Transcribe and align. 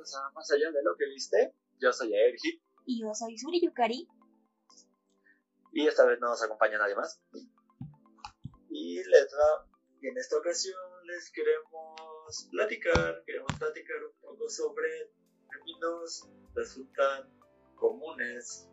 bienvenidos 0.00 0.14
a 0.14 0.30
Más 0.30 0.50
allá 0.50 0.70
de 0.70 0.82
lo 0.82 0.96
que 0.96 1.06
viste. 1.06 1.54
Yo 1.78 1.92
soy 1.92 2.14
Ergi. 2.14 2.62
Y 2.86 3.02
yo 3.02 3.14
soy 3.14 3.36
Suri 3.36 3.60
Yukari. 3.60 4.08
Y 5.72 5.86
esta 5.86 6.06
vez 6.06 6.18
no 6.20 6.28
nos 6.28 6.42
acompaña 6.42 6.78
nadie 6.78 6.94
más. 6.94 7.20
Y 8.70 8.96
les 9.04 9.28
va, 9.34 9.66
en 10.02 10.16
esta 10.16 10.38
ocasión 10.38 10.80
les 11.04 11.30
queremos 11.30 12.48
platicar, 12.50 13.22
queremos 13.26 13.52
platicar 13.58 13.96
un 14.04 14.20
poco 14.20 14.48
sobre 14.48 15.12
términos 15.50 16.22
que 16.24 16.60
resultan 16.60 17.28
comunes 17.74 18.68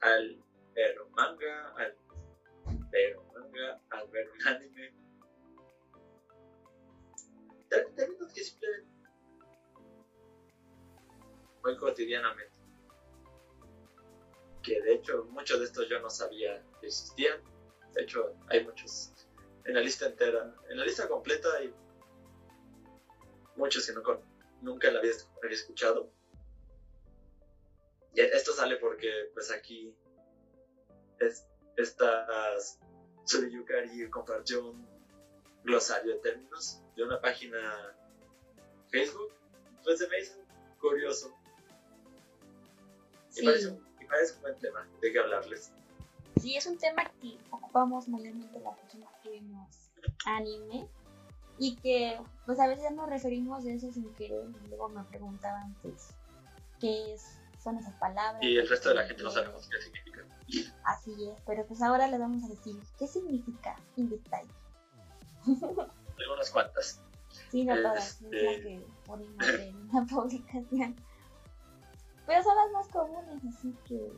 al 0.00 0.44
ver 0.74 1.00
un 1.00 1.12
manga, 1.12 1.74
al 1.76 1.96
ver 2.90 3.18
un 3.18 3.32
manga, 3.32 3.80
al 3.90 4.08
ver 4.08 4.30
un 4.30 4.46
anime. 4.46 4.94
Términos 7.96 8.32
que 8.34 8.44
simplemente 8.44 8.91
muy 11.62 11.76
cotidianamente. 11.76 12.52
Que 14.62 14.80
de 14.80 14.94
hecho 14.94 15.24
muchos 15.30 15.58
de 15.58 15.66
estos 15.66 15.88
yo 15.88 16.00
no 16.00 16.10
sabía 16.10 16.62
que 16.80 16.86
existían. 16.86 17.40
De 17.94 18.02
hecho 18.02 18.34
hay 18.48 18.64
muchos 18.64 19.12
en 19.64 19.74
la 19.74 19.80
lista 19.80 20.06
entera, 20.06 20.54
en 20.68 20.78
la 20.78 20.84
lista 20.84 21.08
completa 21.08 21.48
hay 21.58 21.72
muchos 23.56 23.86
que 23.86 23.92
no, 23.92 24.02
nunca 24.60 24.90
la 24.90 24.98
había, 24.98 25.12
escuchado. 25.50 26.10
Y 28.14 28.20
esto 28.20 28.52
sale 28.52 28.76
porque 28.76 29.30
pues 29.34 29.50
aquí 29.50 29.94
es, 31.18 31.46
estas 31.76 32.78
Suriyukari 33.24 34.10
compartió 34.10 34.66
un 34.70 34.86
glosario 35.64 36.14
de 36.14 36.20
términos 36.20 36.82
de 36.96 37.04
una 37.04 37.20
página 37.20 37.96
Facebook. 38.90 39.32
Pues 39.84 39.98
se 39.98 40.08
me 40.08 40.20
hizo 40.20 40.34
curioso 40.80 41.41
y, 43.36 43.44
parece, 43.46 43.68
un 43.68 44.40
buen 44.42 44.58
tema 44.58 44.86
de 45.00 45.12
qué 45.12 45.18
hablarles. 45.18 45.72
Sí, 46.40 46.56
es 46.56 46.66
un 46.66 46.78
tema 46.78 47.10
que 47.20 47.38
ocupamos 47.50 48.08
mayormente 48.08 48.58
las 48.60 48.76
personas 48.78 49.10
que 49.22 49.30
vemos 49.30 49.68
anime 50.26 50.88
y 51.58 51.76
que 51.76 52.20
pues 52.46 52.58
a 52.58 52.66
veces 52.66 52.90
nos 52.92 53.08
referimos 53.08 53.64
de 53.64 53.74
eso 53.74 53.92
sin 53.92 54.12
querer 54.14 54.46
y 54.64 54.68
luego 54.68 54.88
me 54.88 55.04
preguntaban 55.04 55.74
pues 55.82 56.08
qué 56.80 57.14
es, 57.14 57.38
son 57.62 57.78
esas 57.78 57.94
palabras. 57.94 58.42
Y 58.42 58.56
el 58.56 58.68
resto 58.68 58.88
de 58.88 58.96
la 58.96 59.04
gente 59.04 59.22
no 59.22 59.30
sabemos 59.30 59.68
qué 59.68 59.80
significa. 59.80 60.26
Así 60.84 61.12
es, 61.28 61.40
pero 61.46 61.64
pues 61.66 61.80
ahora 61.82 62.08
les 62.08 62.18
vamos 62.18 62.42
a 62.44 62.48
decir 62.48 62.76
qué 62.98 63.06
significa 63.06 63.76
en 63.96 64.10
detalle. 64.10 64.50
Algunas 66.18 66.50
cuantas. 66.50 67.00
Sí, 67.50 67.64
no 67.64 67.74
todas, 67.76 68.20
es 68.20 68.22
la 68.22 68.50
este, 68.50 68.62
que 68.62 68.86
ponemos 69.06 69.48
en 69.48 69.88
la 69.92 70.02
publicación. 70.10 70.96
Pero 72.26 72.42
son 72.42 72.56
las 72.56 72.70
más 72.72 72.88
comunes, 72.88 73.42
así 73.48 73.74
que... 73.86 74.12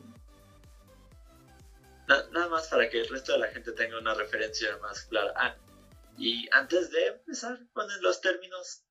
nada 2.09 2.49
más 2.49 2.69
para 2.69 2.89
que 2.89 3.01
el 3.01 3.09
resto 3.09 3.33
de 3.33 3.39
la 3.39 3.49
gente 3.49 3.73
tenga 3.73 3.99
una 3.99 4.15
referencia 4.15 4.77
más 4.79 5.05
clara. 5.05 5.33
Ah, 5.37 5.57
y 6.17 6.49
antes 6.53 6.91
de 6.91 7.07
empezar 7.07 7.59
con 7.73 7.87
los 8.03 8.21
términos, 8.21 8.85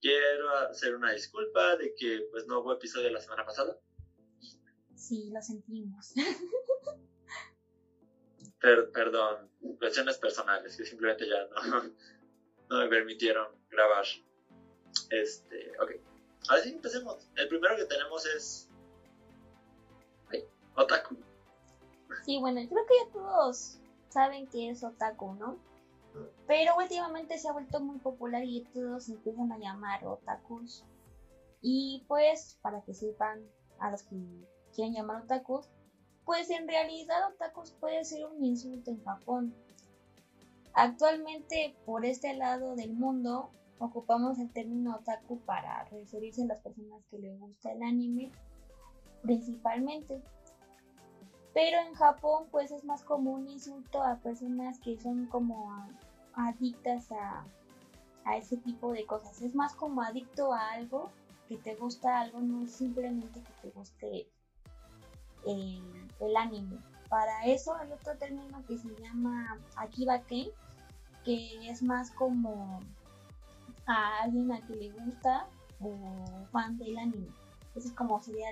quiero 0.00 0.50
hacer 0.70 0.94
una 0.94 1.12
disculpa 1.12 1.76
de 1.76 1.94
que 1.94 2.26
pues 2.30 2.46
no 2.46 2.60
hubo 2.60 2.72
episodio 2.72 3.10
la 3.10 3.20
semana 3.20 3.44
pasada. 3.44 3.76
Sí, 4.94 5.30
lo 5.32 5.42
sentimos. 5.42 6.12
perdón, 8.92 9.50
cuestiones 9.78 10.18
personales 10.18 10.76
que 10.76 10.84
simplemente 10.84 11.26
ya 11.28 11.46
no, 11.46 11.82
no 12.70 12.78
me 12.78 12.88
permitieron 12.88 13.48
grabar. 13.68 14.04
Este, 15.10 15.72
ok. 15.80 16.11
Ahora 16.48 16.62
sí, 16.62 16.70
empecemos. 16.70 17.28
El 17.36 17.48
primero 17.48 17.76
que 17.76 17.84
tenemos 17.84 18.26
es. 18.26 18.68
Otaku. 20.74 21.16
Sí, 22.24 22.38
bueno, 22.40 22.60
creo 22.68 22.86
que 22.86 22.94
ya 23.04 23.12
todos 23.12 23.78
saben 24.08 24.46
que 24.46 24.70
es 24.70 24.82
Otaku, 24.82 25.34
¿no? 25.34 25.58
Pero 26.46 26.76
últimamente 26.76 27.38
se 27.38 27.48
ha 27.48 27.52
vuelto 27.52 27.80
muy 27.80 27.98
popular 27.98 28.42
y 28.44 28.64
todos 28.74 29.08
empiezan 29.08 29.52
a 29.52 29.58
llamar 29.58 30.04
otakus. 30.04 30.84
Y 31.62 32.04
pues, 32.08 32.58
para 32.60 32.82
que 32.82 32.92
sepan 32.92 33.40
a 33.78 33.90
los 33.90 34.02
que 34.02 34.16
quieren 34.74 34.94
llamar 34.94 35.22
otakus, 35.22 35.68
pues 36.24 36.50
en 36.50 36.68
realidad 36.68 37.32
otakus 37.32 37.70
puede 37.72 38.04
ser 38.04 38.26
un 38.26 38.44
insulto 38.44 38.90
en 38.90 39.02
Japón. 39.04 39.54
Actualmente, 40.74 41.76
por 41.86 42.04
este 42.04 42.34
lado 42.34 42.76
del 42.76 42.92
mundo, 42.92 43.50
ocupamos 43.78 44.38
el 44.38 44.50
término 44.50 44.96
otaku 44.96 45.40
para 45.40 45.84
referirse 45.84 46.42
a 46.42 46.46
las 46.46 46.60
personas 46.60 47.04
que 47.10 47.18
les 47.18 47.38
gusta 47.38 47.72
el 47.72 47.82
anime 47.82 48.30
principalmente. 49.22 50.22
Pero 51.54 51.78
en 51.86 51.94
Japón 51.94 52.46
pues 52.50 52.70
es 52.70 52.84
más 52.84 53.04
común 53.04 53.48
insulto 53.48 54.02
a 54.02 54.16
personas 54.16 54.78
que 54.78 54.98
son 54.98 55.26
como 55.26 55.70
adictas 56.34 57.10
a, 57.12 57.44
ese 58.36 58.56
tipo 58.56 58.92
de 58.92 59.04
cosas. 59.04 59.42
Es 59.42 59.54
más 59.54 59.74
como 59.74 60.02
adicto 60.02 60.52
a 60.52 60.72
algo, 60.72 61.10
que 61.48 61.56
te 61.56 61.74
gusta 61.74 62.20
algo, 62.20 62.40
no 62.40 62.66
simplemente 62.68 63.42
que 63.42 63.52
te 63.62 63.70
guste 63.70 64.28
el, 65.44 66.36
anime. 66.36 66.78
Para 67.08 67.44
eso 67.44 67.74
hay 67.74 67.90
otro 67.90 68.16
término 68.16 68.64
que 68.66 68.78
se 68.78 68.88
llama 69.02 69.58
Akibake, 69.76 70.52
que 71.24 71.68
es 71.68 71.82
más 71.82 72.10
como 72.12 72.80
a 73.86 74.22
alguien 74.22 74.52
a 74.52 74.66
que 74.66 74.74
le 74.74 74.90
gusta 74.90 75.48
o 75.80 76.46
fan 76.52 76.76
del 76.78 76.98
anime. 76.98 77.28
Esa 77.74 77.88
es 77.88 77.94
como 77.94 78.20
sería 78.20 78.48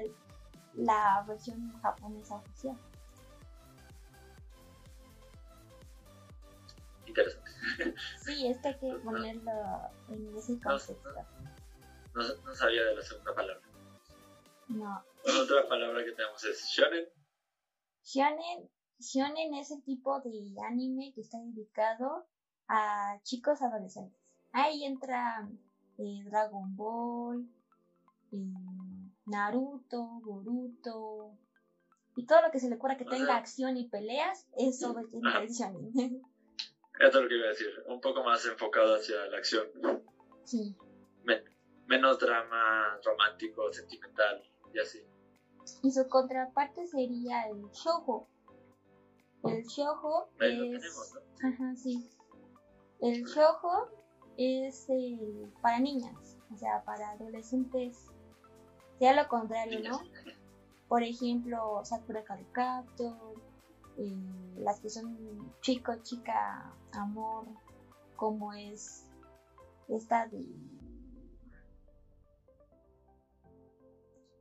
la 0.74 1.24
versión 1.26 1.72
japonesa 1.80 2.36
oficial. 2.36 2.76
Interesante. 7.06 7.50
Sí, 8.24 8.46
esto 8.46 8.68
hay 8.68 8.78
que 8.78 8.94
ponerlo 9.04 9.52
en 10.08 10.36
ese 10.36 10.60
contexto. 10.60 10.96
No, 12.14 12.22
no, 12.44 12.54
sabía 12.54 12.84
de 12.84 12.97
la 12.97 13.02
segunda 13.02 13.34
palabra. 13.34 13.62
No. 14.68 15.04
Otra 15.42 15.68
palabra 15.68 16.04
que 16.04 16.12
tenemos 16.12 16.44
es 16.44 16.64
shonen. 16.68 17.06
Shonen, 18.02 18.70
shonen 18.98 19.54
es 19.54 19.70
el 19.70 19.82
tipo 19.84 20.20
de 20.20 20.54
anime 20.68 21.12
que 21.14 21.20
está 21.20 21.38
dedicado 21.38 22.26
a 22.68 23.18
chicos 23.22 23.60
adolescentes. 23.62 24.19
Ahí 24.53 24.84
entra 24.84 25.49
eh, 25.99 26.25
Dragon 26.25 26.77
Ball, 26.77 27.49
eh, 28.33 28.37
Naruto, 29.27 30.21
Boruto 30.22 31.37
y 32.16 32.27
todo 32.27 32.43
lo 32.43 32.50
que 32.50 32.59
se 32.59 32.69
le 32.69 32.77
ocurra 32.77 32.97
que 32.97 33.05
tenga 33.05 33.37
acción 33.37 33.77
y 33.77 33.89
peleas, 33.89 34.47
eso 34.56 34.99
es 34.99 35.06
el 35.15 35.49
shonen. 35.49 35.93
Esto 37.00 37.19
es 37.19 37.22
lo 37.22 37.28
que 37.28 37.37
iba 37.37 37.47
a 37.47 37.50
decir, 37.50 37.69
un 37.87 38.00
poco 38.00 38.22
más 38.22 38.44
enfocado 38.44 38.94
hacia 38.97 39.27
la 39.27 39.39
acción. 39.39 39.66
Sí. 40.44 40.77
menos 41.87 42.19
drama 42.19 42.99
romántico, 43.05 43.72
sentimental 43.72 44.43
y 44.75 44.78
así. 44.81 45.03
Y 45.83 45.91
su 45.93 46.06
contraparte 46.09 46.87
sería 46.87 47.49
el 47.49 47.62
shoujo. 47.71 48.28
El 49.44 49.65
shoujo 49.65 50.31
es... 50.41 51.16
Ajá, 51.43 51.75
sí. 51.75 52.06
El 53.00 53.25
shoujo 53.25 54.00
es 54.41 54.87
para 55.61 55.78
niñas, 55.78 56.39
o 56.53 56.56
sea, 56.56 56.83
para 56.84 57.11
adolescentes, 57.11 58.06
sea 58.99 59.15
lo 59.15 59.28
contrario, 59.28 59.81
¿no? 59.87 60.01
Por 60.89 61.03
ejemplo, 61.03 61.81
Sakura 61.84 62.25
Card 62.25 62.47
eh, 63.99 64.17
las 64.56 64.81
que 64.81 64.89
son 64.89 65.53
chico, 65.61 65.95
chica, 66.03 66.75
amor, 66.93 67.47
como 68.17 68.53
es 68.55 69.06
esta 69.89 70.27
de 70.27 70.47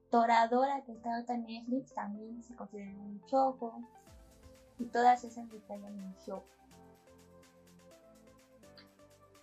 Toradora 0.10 0.81
que 0.86 0.94
está 0.94 1.13
ahorita 1.13 1.36
en 1.36 1.45
Netflix 1.45 1.94
también 1.94 2.42
se 2.44 2.56
considera 2.56 2.90
un 2.92 3.22
choco 3.25 3.81
y 4.80 4.86
todas 4.86 5.24
esas 5.24 5.48
que 5.50 5.57
en 5.74 6.04
un 6.04 6.16
show. 6.25 6.42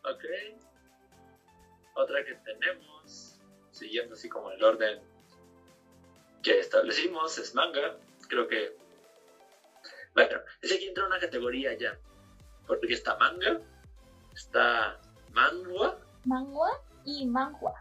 Ok. 0.06 0.24
Otra 1.94 2.24
que 2.24 2.34
tenemos, 2.34 3.40
siguiendo 3.70 4.14
así 4.14 4.28
como 4.28 4.50
el 4.50 4.62
orden 4.62 5.00
que 6.42 6.60
establecimos, 6.60 7.38
es 7.38 7.54
manga. 7.54 7.96
Creo 8.28 8.46
que. 8.46 8.76
Bueno, 10.14 10.38
ese 10.62 10.76
aquí 10.76 10.88
entra 10.88 11.06
una 11.06 11.18
categoría 11.18 11.76
ya. 11.76 11.98
Porque 12.66 12.94
está 12.94 13.16
manga, 13.16 13.60
está 14.34 15.00
manhua. 15.32 15.98
Manhua 16.24 16.82
y 17.04 17.26
manhua. 17.26 17.74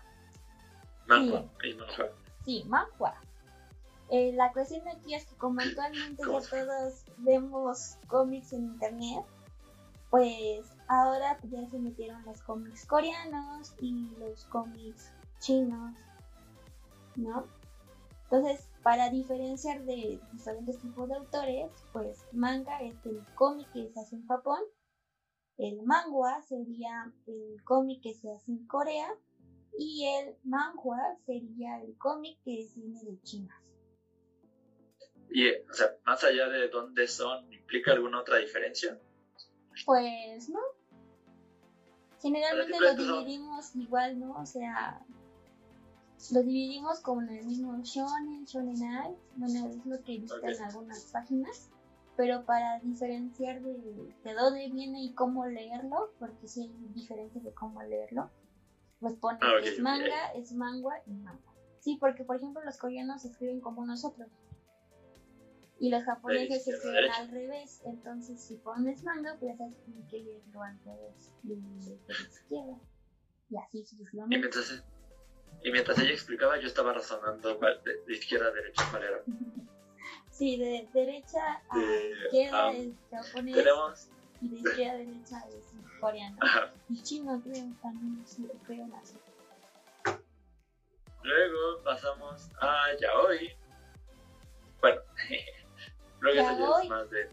Manhua 1.07 1.45
y 1.63 1.74
manhua. 1.74 2.12
Sí, 2.45 2.63
manhua. 2.68 3.16
Eh, 4.10 4.31
la 4.33 4.51
cuestión 4.51 4.88
aquí 4.88 5.16
es 5.16 5.25
que 5.25 5.36
como 5.36 5.62
actualmente 5.62 6.21
ya 6.21 6.28
todos 6.28 7.06
vemos 7.18 7.98
cómics 8.07 8.54
en 8.54 8.66
internet, 8.66 9.25
pues 10.15 10.65
ahora 10.88 11.38
ya 11.51 11.69
se 11.69 11.77
metieron 11.77 12.23
los 12.23 12.41
cómics 12.44 12.85
coreanos 12.85 13.75
y 13.81 14.12
los 14.17 14.45
cómics 14.45 15.12
chinos 15.39 15.94
¿no? 17.17 17.45
Entonces, 18.23 18.69
para 18.81 19.09
diferenciar 19.09 19.83
de 19.83 20.21
diferentes 20.31 20.79
tipos 20.79 21.09
de 21.09 21.15
autores, 21.15 21.69
pues 21.91 22.25
manga 22.31 22.81
es 22.81 22.95
el 23.06 23.25
cómic 23.35 23.69
que 23.73 23.89
se 23.89 24.00
hace 24.00 24.15
en 24.15 24.25
Japón, 24.25 24.62
el 25.57 25.83
manga 25.83 26.41
sería 26.44 27.11
el 27.27 27.61
cómic 27.65 28.01
que 28.01 28.13
se 28.13 28.31
hace 28.31 28.53
en 28.53 28.65
Corea 28.68 29.13
y 29.77 30.06
el 30.06 30.38
manhua 30.45 31.18
sería 31.25 31.81
el 31.81 31.97
cómic 31.97 32.38
que 32.45 32.65
viene 32.73 33.03
de 33.03 33.21
China. 33.23 33.61
Y, 35.29 35.50
o 35.50 35.73
sea, 35.73 35.97
más 36.06 36.23
allá 36.23 36.47
de 36.47 36.69
dónde 36.69 37.06
son, 37.06 37.51
¿implica 37.51 37.91
alguna 37.91 38.21
otra 38.21 38.38
diferencia? 38.38 38.97
Pues 39.86 40.50
no. 40.50 40.60
Generalmente 42.22 42.80
lo 42.80 42.95
dividimos 42.95 43.75
igual, 43.75 44.19
¿no? 44.19 44.33
O 44.33 44.45
sea, 44.45 45.06
lo 46.31 46.44
dividimos 46.44 47.01
como 47.01 47.22
en 47.22 47.30
el 47.30 47.45
mismo 47.45 47.77
shonen, 47.83 48.45
shonenai, 48.45 49.16
bueno, 49.36 49.69
es 49.69 49.86
lo 49.86 50.01
que 50.04 50.16
he 50.16 50.18
visto 50.19 50.44
en 50.44 50.63
algunas 50.63 51.04
páginas, 51.12 51.69
pero 52.16 52.45
para 52.45 52.80
diferenciar 52.80 53.62
de, 53.62 54.13
de, 54.24 54.33
dónde 54.33 54.69
viene 54.72 55.04
y 55.04 55.13
cómo 55.13 55.45
leerlo, 55.45 56.12
porque 56.18 56.48
sí 56.48 56.62
hay 56.62 56.94
diferencias 56.94 57.44
de 57.44 57.54
cómo 57.54 57.83
leerlo, 57.83 58.31
pues 59.00 59.13
pone 59.16 59.38
ah, 59.42 59.60
es 59.62 59.80
manga, 59.80 60.31
es 60.33 60.54
manga 60.54 61.01
y 61.06 61.13
manga. 61.13 61.54
Sí, 61.80 61.98
porque 62.00 62.24
por 62.24 62.38
ejemplo 62.38 62.63
los 62.63 62.78
coreanos 62.78 63.25
escriben 63.25 63.62
como 63.62 63.86
nosotros. 63.86 64.30
Y 65.85 65.89
los 65.91 66.03
japoneses 66.03 66.63
se 66.63 66.71
escriben 66.71 67.11
al 67.11 67.29
revés. 67.29 67.83
Entonces, 67.85 68.41
si 68.41 68.55
pones 68.55 69.03
manga, 69.03 69.37
pues 69.39 69.51
ya 69.51 69.57
sabes 69.59 69.75
que 70.09 70.17
leerlo 70.17 70.63
al 70.63 70.79
revés. 70.83 71.31
De, 71.43 71.53
izquierda. 71.53 72.79
Y 73.51 73.57
así 73.57 73.85
sucesivamente. 73.85 74.35
Y 74.35 74.39
mientras, 74.39 74.83
y 75.63 75.71
mientras 75.71 75.99
ella 75.99 76.09
explicaba, 76.09 76.59
yo 76.59 76.65
estaba 76.65 76.91
razonando 76.91 77.59
de, 77.59 78.13
izquierda 78.15 78.47
a 78.47 78.51
derecha 78.51 78.83
cuál 78.89 79.03
era. 79.03 79.21
sí, 80.31 80.57
de 80.57 80.89
derecha 80.91 81.61
a 81.69 81.77
izquierda 82.23 82.71
es 82.71 82.93
japonés. 83.11 83.55
Tenemos... 83.55 84.09
Y 84.41 84.49
de 84.49 84.55
izquierda 84.55 84.93
a 84.93 84.97
derecha 84.97 85.45
es 85.49 85.99
coreano. 85.99 86.37
Y 86.89 87.03
chino 87.03 87.39
creo 87.43 87.71
también, 87.83 88.25
sí, 88.25 88.49
creo 88.65 88.87
así. 88.99 89.17
Luego 91.21 91.83
pasamos 91.83 92.49
a 92.59 92.87
Yaoi. 92.99 93.55
Bueno, 94.81 95.01
luego 96.19 96.41
yaoi, 96.41 96.89
más 96.89 97.09
de... 97.09 97.29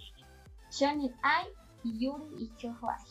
Shonen 0.71 1.15
Ai 1.23 1.47
Yuri 1.85 2.37
y 2.39 2.57
Choho 2.57 2.89
Ai. 2.89 3.05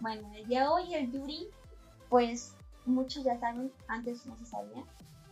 Bueno, 0.00 0.30
el 0.34 0.46
Yaoi 0.46 0.84
y 0.84 0.94
el 0.94 1.12
Yuri, 1.12 1.48
pues 2.08 2.56
muchos 2.86 3.24
ya 3.24 3.38
saben, 3.38 3.72
antes 3.88 4.26
no 4.26 4.36
se 4.36 4.46
sabía. 4.46 4.84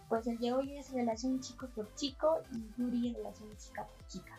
Pues 0.09 0.27
el 0.27 0.39
Yaoi 0.39 0.79
es 0.79 0.93
relación 0.93 1.41
chico 1.41 1.67
por 1.69 1.93
chico 1.95 2.43
y 2.53 2.81
Yuri 2.81 3.11
es 3.11 3.17
relación 3.17 3.57
chica 3.57 3.87
por 3.87 4.07
chica. 4.07 4.39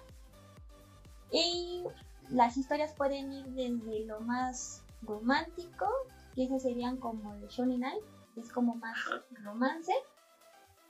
Y 1.32 1.84
las 2.30 2.58
historias 2.58 2.94
pueden 2.94 3.32
ir 3.32 3.46
desde 3.48 4.06
lo 4.06 4.20
más 4.22 4.84
romántico, 5.04 5.88
que 6.36 6.46
esos 6.46 6.62
serían 6.62 6.98
como 6.98 7.34
el 7.36 7.48
shonen 7.48 7.84
ai, 7.84 8.00
que 8.34 8.42
es 8.42 8.52
como 8.52 8.76
más 8.76 8.98
romance, 9.44 9.94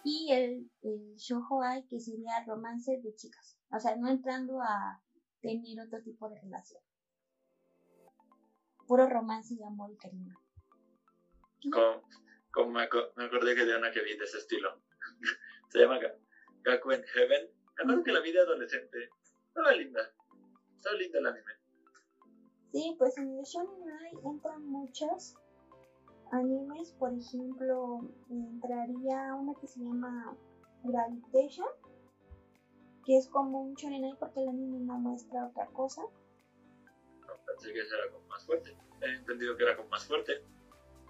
y 0.03 0.31
el, 0.31 0.71
el 0.81 1.15
shoujo 1.15 1.61
ai, 1.61 1.85
que 1.87 1.99
sería 1.99 2.43
romance 2.45 2.99
de 3.01 3.15
chicas. 3.15 3.57
O 3.71 3.79
sea, 3.79 3.95
no 3.95 4.09
entrando 4.09 4.61
a 4.61 5.01
tener 5.41 5.79
otro 5.85 6.01
tipo 6.01 6.29
de 6.29 6.39
relación. 6.39 6.81
Puro 8.87 9.07
romance 9.07 9.53
y 9.53 9.63
amor 9.63 9.91
y 9.91 9.97
cariño. 9.97 10.35
Como, 12.51 12.71
me, 12.71 12.83
acordé 12.83 13.55
que 13.55 13.65
de 13.65 13.77
una 13.77 13.91
que 13.91 14.01
vi 14.01 14.17
de 14.17 14.25
ese 14.25 14.37
estilo. 14.37 14.81
Se 15.69 15.79
llama 15.79 15.99
Gakuen 16.63 17.03
Heaven. 17.03 17.49
Me 17.77 17.83
acuerdo 17.83 18.03
que 18.03 18.11
la 18.11 18.21
vida 18.21 18.41
adolescente 18.41 19.09
estaba 19.47 19.71
linda. 19.73 20.01
Estaba 20.75 20.95
linda 20.95 21.19
el 21.19 21.27
anime. 21.27 21.51
Sí, 22.71 22.95
pues 22.97 23.17
en 23.17 23.37
el 23.37 23.43
Shonen 23.43 23.83
entran 24.23 24.65
muchos 24.65 25.35
animes, 26.31 26.91
por 26.93 27.13
ejemplo, 27.13 28.01
entraría 28.29 29.33
una 29.33 29.53
que 29.55 29.67
se 29.67 29.79
llama 29.79 30.35
Gravitation, 30.83 31.67
que 33.05 33.17
es 33.17 33.27
como 33.27 33.61
un 33.61 33.73
shonen 33.75 34.15
porque 34.19 34.41
el 34.41 34.49
anime 34.49 34.79
no 34.79 34.97
muestra 34.97 35.47
otra 35.47 35.67
cosa. 35.67 36.03
pensé 37.45 37.73
que 37.73 37.79
era 37.79 38.11
como 38.11 38.27
más 38.27 38.45
fuerte. 38.45 38.77
He 39.01 39.15
entendido 39.15 39.55
que 39.55 39.63
era 39.63 39.77
como 39.77 39.89
más 39.89 40.05
fuerte. 40.05 40.43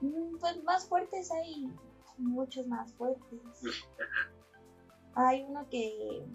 Mm, 0.01 0.37
pues 0.39 0.63
más 0.63 0.87
fuertes 0.87 1.31
hay 1.31 1.69
muchos 2.17 2.67
más 2.67 2.93
fuertes. 2.93 3.39
hay 5.15 5.43
uno 5.43 5.67
que, 5.69 6.25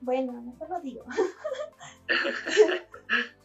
bueno, 0.00 0.40
mejor 0.42 0.70
lo 0.70 0.80
digo. 0.80 1.04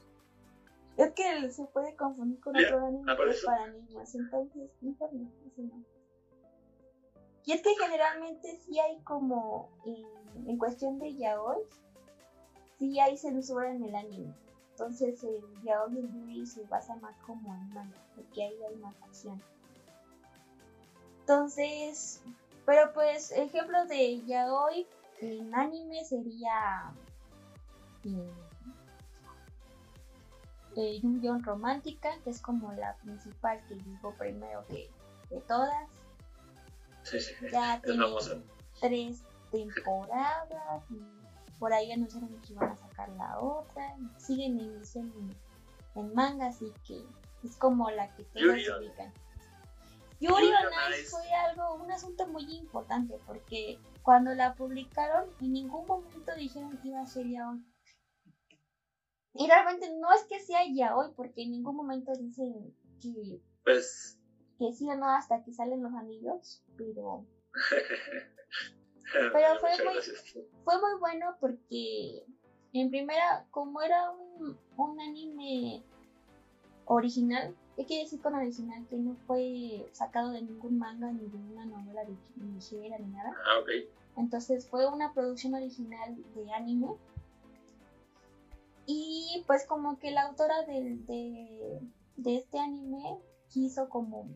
Es 0.98 1.12
que 1.14 1.52
se 1.52 1.66
puede 1.66 1.96
confundir 1.96 2.40
con 2.40 2.56
otro 2.56 2.86
anime 2.86 3.12
ah, 3.12 3.18
para 3.46 3.68
niños, 3.68 4.14
entonces 4.14 4.70
mejor 4.82 5.12
no, 5.14 5.32
no. 5.58 5.84
Y 7.46 7.52
es 7.52 7.62
que 7.62 7.76
generalmente 7.76 8.60
sí 8.60 8.80
hay 8.80 9.02
como, 9.02 9.70
en, 9.86 10.58
cuestión 10.58 11.00
de 11.00 11.16
yaoi, 11.16 11.60
sí 12.78 13.00
hay 13.00 13.18
censura 13.18 13.72
en 13.72 13.84
el 13.84 13.96
anime. 13.96 14.34
Entonces 14.72 15.24
el 15.24 15.42
yaoi 15.64 15.96
y 15.96 16.00
el 16.00 16.14
yuri 16.14 16.46
se 16.46 16.64
basa 16.66 16.96
más 16.98 17.18
como 17.26 17.54
en 17.54 17.74
manga, 17.74 17.98
porque 18.16 18.44
ahí 18.44 18.64
hay 18.64 18.76
más 18.78 18.96
acción. 19.02 19.42
Entonces, 21.22 22.22
pero 22.66 22.94
pues 22.94 23.32
ejemplo 23.32 23.86
de 23.88 24.22
yaoi 24.26 24.88
en 25.22 25.54
anime 25.56 26.06
sería... 26.06 26.94
Eh, 30.76 31.02
Romántica, 31.44 32.10
que 32.24 32.30
es 32.30 32.42
como 32.42 32.72
la 32.74 32.96
principal 32.98 33.62
que 33.68 33.76
digo 33.76 34.14
primero 34.18 34.66
que 34.68 34.90
de 35.30 35.42
todas. 35.42 35.88
ya 37.52 37.82
tiene 37.82 38.06
tres 38.80 39.24
temporadas 39.52 40.84
y 40.90 41.00
por 41.60 41.74
ahí 41.74 41.92
anunciaron 41.92 42.30
que 42.42 42.54
iban 42.54 42.72
a 42.72 42.76
sacar 42.76 43.10
la 43.10 43.40
otra. 43.40 43.96
siguen 44.18 44.60
en 44.60 44.82
en, 45.96 46.14
manga, 46.16 46.48
así 46.48 46.72
que 46.88 47.04
es 47.44 47.56
como 47.58 47.92
la 47.92 48.14
que 48.16 48.24
todos 48.24 48.80
ubican. 48.80 49.14
Yuri 50.20 50.48
on 50.48 50.94
Ice 50.94 51.10
fue 51.10 51.30
algo, 51.34 51.76
un 51.76 51.92
asunto 51.92 52.26
muy 52.28 52.44
importante 52.56 53.20
porque 53.28 53.78
cuando 54.04 54.34
la 54.34 54.56
publicaron 54.56 55.26
en 55.42 55.54
ningún 55.54 55.86
momento 55.86 56.34
dijeron 56.36 56.78
que 56.78 56.90
iba 56.90 57.02
a 57.02 57.06
ser 57.06 57.28
ya 57.28 57.50
hoy. 57.50 57.62
Y 59.36 59.48
realmente 59.48 59.90
no 60.00 60.12
es 60.14 60.24
que 60.26 60.40
sea 60.40 60.62
ya 60.72 60.96
hoy, 60.96 61.08
porque 61.16 61.44
en 61.44 61.52
ningún 61.52 61.76
momento 61.76 62.12
dicen 62.14 62.76
que, 63.02 63.42
pues, 63.64 64.20
que 64.60 64.72
sí 64.74 64.88
o 64.90 64.96
no 64.96 65.10
hasta 65.10 65.44
que 65.44 65.54
salen 65.54 65.82
los 65.82 65.94
anillos, 65.94 66.64
pero... 66.78 67.26
pero 69.34 69.60
fue 69.60 69.72
muy, 69.84 70.02
fue 70.64 70.80
muy 70.80 71.00
bueno 71.00 71.36
porque 71.40 72.24
en 72.74 72.90
primera, 72.90 73.46
como 73.52 73.82
era 73.82 74.12
un, 74.12 74.58
un 74.78 75.00
anime 75.00 75.84
original, 76.86 77.56
¿qué 77.76 77.86
quiere 77.86 78.04
decir 78.04 78.22
con 78.22 78.36
original? 78.36 78.86
Que 78.90 78.98
no 78.98 79.16
fue 79.28 79.88
sacado 79.92 80.32
de 80.32 80.42
ningún 80.42 80.78
manga 80.78 81.12
ni 81.12 81.28
de 81.28 81.38
una 81.38 81.66
novela 81.66 82.04
ligera 82.04 82.98
ni 83.00 83.08
nada. 83.08 83.36
Ah, 83.46 83.60
ok. 83.60 83.70
Entonces 84.18 84.68
fue 84.68 84.88
una 84.88 85.14
producción 85.14 85.54
original 85.54 86.16
de 86.36 86.52
anime 86.54 86.96
y 88.86 89.44
pues 89.48 89.66
como 89.66 89.98
que 90.00 90.12
la 90.12 90.24
autora 90.24 90.64
de, 90.64 91.80
este 92.26 92.60
anime 92.60 93.18
quiso 93.50 93.88
como, 93.90 94.28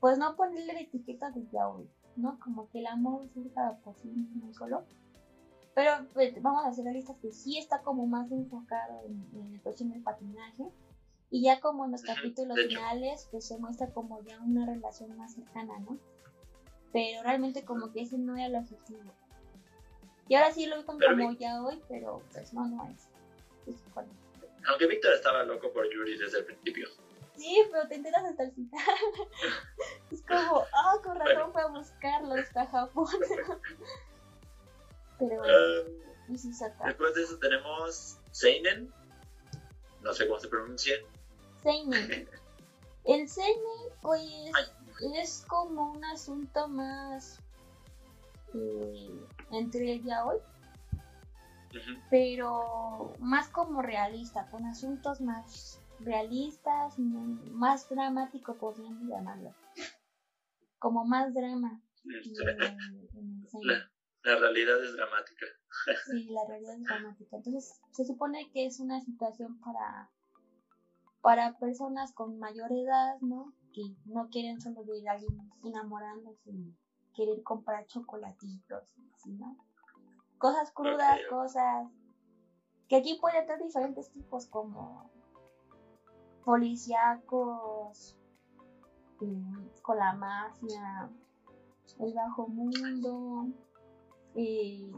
pues 0.00 0.18
no 0.18 0.36
ponerle 0.36 0.72
la 0.72 0.80
etiqueta 0.80 1.30
de 1.30 1.46
yaoi, 1.52 1.88
¿no? 2.16 2.38
Como 2.40 2.68
que 2.70 2.80
el 2.80 2.86
amor 2.86 3.28
surja 3.28 3.78
por 3.84 3.94
sí 3.96 4.08
mismo 4.08 4.52
solo. 4.52 4.84
Pero 5.74 5.92
pues, 6.14 6.40
vamos 6.42 6.64
a 6.64 6.68
hacer 6.68 6.86
la 6.86 6.92
lista 6.92 7.14
que 7.20 7.30
sí 7.32 7.58
está 7.58 7.82
como 7.82 8.06
más 8.06 8.30
enfocado 8.32 9.02
en, 9.04 9.28
en 9.34 9.54
el 9.54 9.62
cuestión 9.62 9.90
del 9.90 10.02
patinaje. 10.02 10.70
Y 11.28 11.42
ya 11.42 11.60
como 11.60 11.84
en 11.84 11.92
los 11.92 12.02
capítulos 12.02 12.56
finales, 12.68 13.28
pues 13.30 13.46
se 13.46 13.58
muestra 13.58 13.88
como 13.88 14.22
ya 14.22 14.40
una 14.40 14.64
relación 14.64 15.16
más 15.18 15.34
cercana, 15.34 15.78
¿no? 15.80 15.98
Pero 16.92 17.22
realmente 17.22 17.64
como 17.64 17.92
que 17.92 18.02
ese 18.02 18.16
no 18.16 18.36
era 18.36 18.46
el 18.46 18.56
objetivo. 18.56 19.12
Y 20.28 20.34
ahora 20.34 20.52
sí 20.52 20.66
lo 20.66 20.78
vi 20.78 20.84
como 20.84 21.32
ya 21.32 21.62
hoy, 21.62 21.82
pero 21.88 22.22
pues 22.32 22.52
no, 22.54 22.66
no 22.66 22.84
es. 22.86 23.08
Aunque 24.68 24.86
Víctor 24.86 25.14
estaba 25.14 25.42
loco 25.44 25.72
por 25.72 25.88
Yuri 25.92 26.16
desde 26.18 26.38
el 26.38 26.44
principio. 26.44 26.88
Sí, 27.36 27.62
pero 27.70 27.86
te 27.88 27.96
enteras 27.96 28.24
hasta 28.24 28.44
el 28.44 28.52
final. 28.52 28.82
es 30.10 30.22
como, 30.22 30.66
ah, 30.72 30.94
oh, 30.94 31.02
con 31.02 31.18
razón 31.18 31.52
fue 31.52 31.62
a 31.62 31.66
buscarlo 31.66 32.34
hasta 32.34 32.66
Japón. 32.66 33.06
pero 35.18 35.42
uh, 35.42 36.06
Después 36.28 37.14
de 37.14 37.22
eso 37.22 37.38
tenemos 37.38 38.18
Seinen. 38.32 38.92
No 40.02 40.12
sé 40.12 40.26
cómo 40.26 40.40
se 40.40 40.48
pronuncia. 40.48 40.94
Seinen. 41.62 42.28
El 43.04 43.28
Seinen, 43.28 43.92
pues, 44.02 44.50
es 45.14 45.44
como 45.46 45.92
un 45.92 46.04
asunto 46.06 46.66
más 46.66 47.38
eh, 48.54 49.10
entre 49.52 49.92
el 49.92 50.04
ya 50.04 50.24
hoy, 50.24 50.38
pero 52.10 53.14
más 53.18 53.48
como 53.48 53.82
realista, 53.82 54.48
con 54.50 54.64
asuntos 54.66 55.20
más 55.20 55.82
realistas, 56.00 56.98
más 56.98 57.88
dramático 57.88 58.56
podrían 58.56 59.08
llamarlo, 59.08 59.54
como 60.78 61.04
más 61.04 61.34
drama. 61.34 61.80
la, 63.62 64.36
realidad 64.38 64.82
es 64.84 64.92
dramática. 64.94 65.46
Sí, 66.06 66.28
la 66.30 66.46
realidad 66.46 66.74
es 66.74 66.84
dramática. 66.84 67.36
Entonces, 67.36 67.80
se 67.92 68.04
supone 68.04 68.50
que 68.52 68.66
es 68.66 68.80
una 68.80 69.00
situación 69.00 69.60
para, 69.60 70.10
para 71.20 71.58
personas 71.58 72.12
con 72.12 72.38
mayor 72.38 72.72
edad, 72.72 73.20
¿no? 73.20 73.54
Que 73.72 73.82
no 74.06 74.28
quieren 74.30 74.60
solo 74.60 74.84
ver 74.84 75.08
a 75.08 75.12
alguien 75.12 75.50
enamorándose 75.64 76.50
y 76.50 76.74
querer 77.14 77.42
comprar 77.42 77.86
chocolatitos, 77.86 78.84
así, 79.14 79.32
¿no? 79.32 79.56
Cosas 80.38 80.70
crudas, 80.72 81.18
cosas 81.30 81.88
que 82.88 82.96
aquí 82.96 83.18
puede 83.20 83.42
tener 83.42 83.62
diferentes 83.62 84.10
tipos 84.10 84.46
como 84.46 85.10
policíacos, 86.44 88.16
eh, 89.20 89.70
con 89.82 89.98
la 89.98 90.12
mafia, 90.12 91.10
el 91.98 92.14
bajo 92.14 92.46
mundo, 92.48 93.48
eh, 94.34 94.92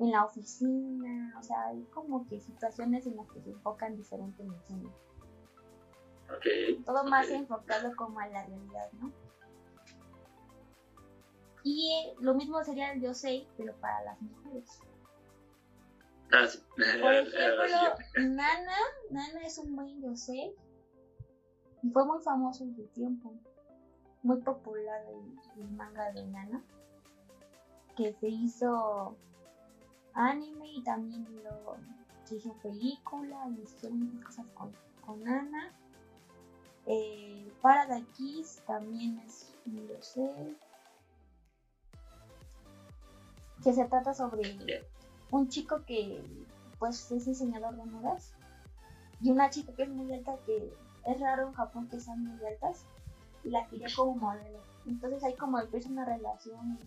en 0.00 0.10
la 0.10 0.24
oficina, 0.24 1.34
o 1.38 1.42
sea, 1.42 1.68
hay 1.68 1.82
como 1.92 2.26
que 2.26 2.40
situaciones 2.40 3.06
en 3.06 3.16
las 3.16 3.28
que 3.30 3.40
se 3.42 3.50
enfocan 3.50 3.96
diferentes 3.96 4.40
emociones. 4.40 4.92
Todo 6.84 7.04
más 7.04 7.28
enfocado 7.30 7.94
como 7.96 8.18
a 8.20 8.26
la 8.28 8.46
realidad, 8.46 8.90
¿no? 8.92 9.12
Y 11.62 11.92
eh, 11.92 12.14
lo 12.20 12.34
mismo 12.34 12.62
sería 12.64 12.92
el 12.92 13.00
yo 13.00 13.14
sé, 13.14 13.46
pero 13.56 13.74
para 13.76 14.02
las 14.04 14.20
mujeres. 14.20 14.80
Ah, 16.32 16.46
Por 17.00 17.14
ejemplo, 17.14 17.76
Nana, 18.16 18.76
Nana 19.10 19.46
es 19.46 19.58
un 19.58 19.76
buen 19.76 20.00
yo 20.00 20.16
sé. 20.16 20.54
Y 21.82 21.90
fue 21.90 22.04
muy 22.04 22.20
famoso 22.22 22.64
en 22.64 22.74
su 22.76 22.86
tiempo. 22.88 23.32
Muy 24.22 24.40
popular 24.42 25.02
el, 25.08 25.62
el 25.62 25.70
manga 25.72 26.12
de 26.12 26.26
Nana. 26.26 26.62
Que 27.96 28.12
se 28.14 28.28
hizo 28.28 29.16
anime 30.14 30.66
y 30.74 30.82
también 30.82 31.26
lo, 31.42 31.76
se 32.24 32.36
hizo 32.36 32.52
película 32.62 33.48
y 33.48 33.62
hicieron 33.62 34.00
muchas 34.00 34.26
cosas 34.26 34.46
con, 34.54 34.72
con 35.04 35.24
Nana. 35.24 35.74
Eh, 36.86 37.52
Paradise 37.60 38.06
Kiss 38.16 38.62
también 38.66 39.18
es 39.26 39.54
un 39.66 39.86
yo 39.86 40.00
sé 40.00 40.56
que 43.62 43.72
se 43.72 43.84
trata 43.86 44.14
sobre 44.14 44.58
un 45.30 45.48
chico 45.48 45.84
que 45.86 46.22
pues 46.78 47.10
es 47.12 47.26
diseñador 47.26 47.76
de 47.76 47.84
modas 47.84 48.32
y 49.20 49.30
una 49.30 49.50
chica 49.50 49.72
que 49.74 49.82
es 49.82 49.88
muy 49.88 50.12
alta 50.12 50.36
que 50.46 50.72
es 51.06 51.20
raro 51.20 51.48
en 51.48 51.52
Japón 51.52 51.88
que 51.88 52.00
sean 52.00 52.24
muy 52.24 52.44
altas 52.46 52.84
y 53.44 53.50
la 53.50 53.66
quiere 53.66 53.92
como 53.94 54.14
modelo. 54.14 54.60
Entonces 54.86 55.22
ahí 55.24 55.34
como 55.34 55.58
empieza 55.58 55.88
una 55.88 56.04
relación 56.04 56.78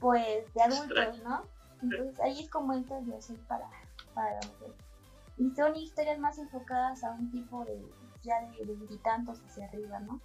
pues 0.00 0.52
de 0.54 0.62
adultos 0.62 1.22
no 1.22 1.42
entonces 1.82 2.20
ahí 2.20 2.40
es 2.40 2.50
como 2.50 2.72
entra 2.72 2.98
el 2.98 3.22
soy 3.22 3.36
para 3.48 3.68
para 4.14 4.40
la 4.40 4.46
mujer 4.46 4.74
y 5.38 5.50
son 5.54 5.76
historias 5.76 6.18
más 6.18 6.38
enfocadas 6.38 7.02
a 7.04 7.12
un 7.12 7.30
tipo 7.30 7.64
de 7.64 7.80
ya 8.22 8.40
de 8.40 8.64
veintitantos 8.64 9.40
hacia 9.44 9.66
arriba 9.66 9.98
no 10.00 10.20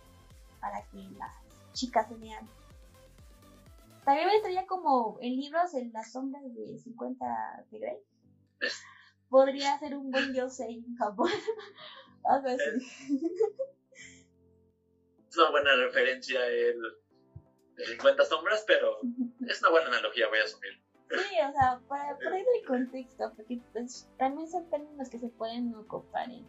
para 0.60 0.82
que 0.88 0.98
las 1.18 1.34
chicas 1.74 2.08
se 2.08 2.16
vean 2.16 2.48
también 4.08 4.30
me 4.30 4.40
traía 4.40 4.66
como 4.66 5.20
en 5.20 5.36
libros 5.36 5.74
en 5.74 5.92
las 5.92 6.14
sombras 6.14 6.42
de 6.56 6.78
50 6.78 7.26
de 7.70 7.78
Grey. 7.78 7.98
Podría 9.28 9.78
ser 9.80 9.98
un 9.98 10.12
buen 10.12 10.34
Yosei 10.34 10.76
en 10.76 10.96
Japón. 10.96 11.30
Algo 12.24 12.48
así. 12.48 12.88
Es 15.28 15.38
una 15.38 15.52
buena 15.52 15.76
referencia 15.76 16.40
el, 16.48 16.82
50 17.76 18.24
sombras, 18.24 18.64
pero 18.66 18.98
es 19.46 19.60
una 19.62 19.72
buena 19.72 19.88
analogía, 19.90 20.30
voy 20.30 20.40
a 20.40 20.44
asumir. 20.44 20.82
Sí, 21.10 21.36
o 21.46 21.52
sea, 21.52 21.82
para 21.90 22.18
poner 22.24 22.46
el 22.62 22.66
contexto, 22.66 23.34
porque 23.36 23.60
pues, 23.74 24.10
también 24.18 24.50
son 24.50 24.70
términos 24.70 25.10
que 25.10 25.20
se 25.20 25.28
pueden 25.28 25.76
ocupar 25.76 26.30
en, 26.30 26.48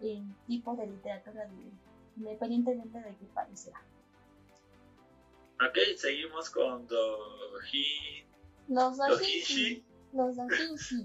en 0.00 0.36
tipos 0.48 0.76
de 0.76 0.88
literatura, 0.88 1.48
independientemente 2.16 3.00
de 3.00 3.16
qué 3.16 3.26
parecerá. 3.32 3.80
Ok, 5.60 5.76
seguimos 5.96 6.50
con 6.50 6.86
Doji. 6.86 8.24
Los 8.68 8.96
Dojinshi. 8.96 9.84
Los 10.12 10.36
Dojinshi. 10.36 11.04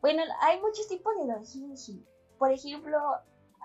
bueno, 0.00 0.22
hay 0.40 0.60
muchos 0.60 0.88
tipos 0.88 1.14
de 1.16 1.32
Dojinshi. 1.32 2.04
Por 2.36 2.50
ejemplo, 2.50 2.98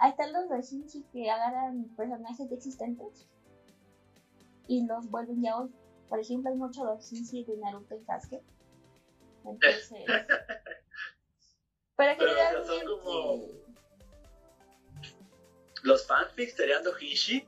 están 0.07 0.31
los 0.31 0.47
Dojinshi 0.47 1.03
que 1.11 1.31
agarran 1.31 1.85
personajes 1.95 2.51
existentes 2.51 3.27
y 4.67 4.85
los 4.85 5.09
vuelven 5.09 5.41
ya 5.41 5.57
hoy. 5.57 5.71
Por 6.07 6.19
ejemplo, 6.19 6.51
hay 6.51 6.57
muchos 6.57 6.83
Dojinshi 6.83 7.45
de 7.45 7.57
Naruto 7.57 7.95
y 7.95 8.03
Sasuke. 8.03 8.43
Entonces. 9.43 10.05
pero 11.95 12.15
generalmente. 12.15 12.85
Son 12.85 13.01
como... 13.01 13.47
Los 15.81 16.05
fanfics 16.05 16.55
serían 16.55 16.83
Dojinshi 16.83 17.47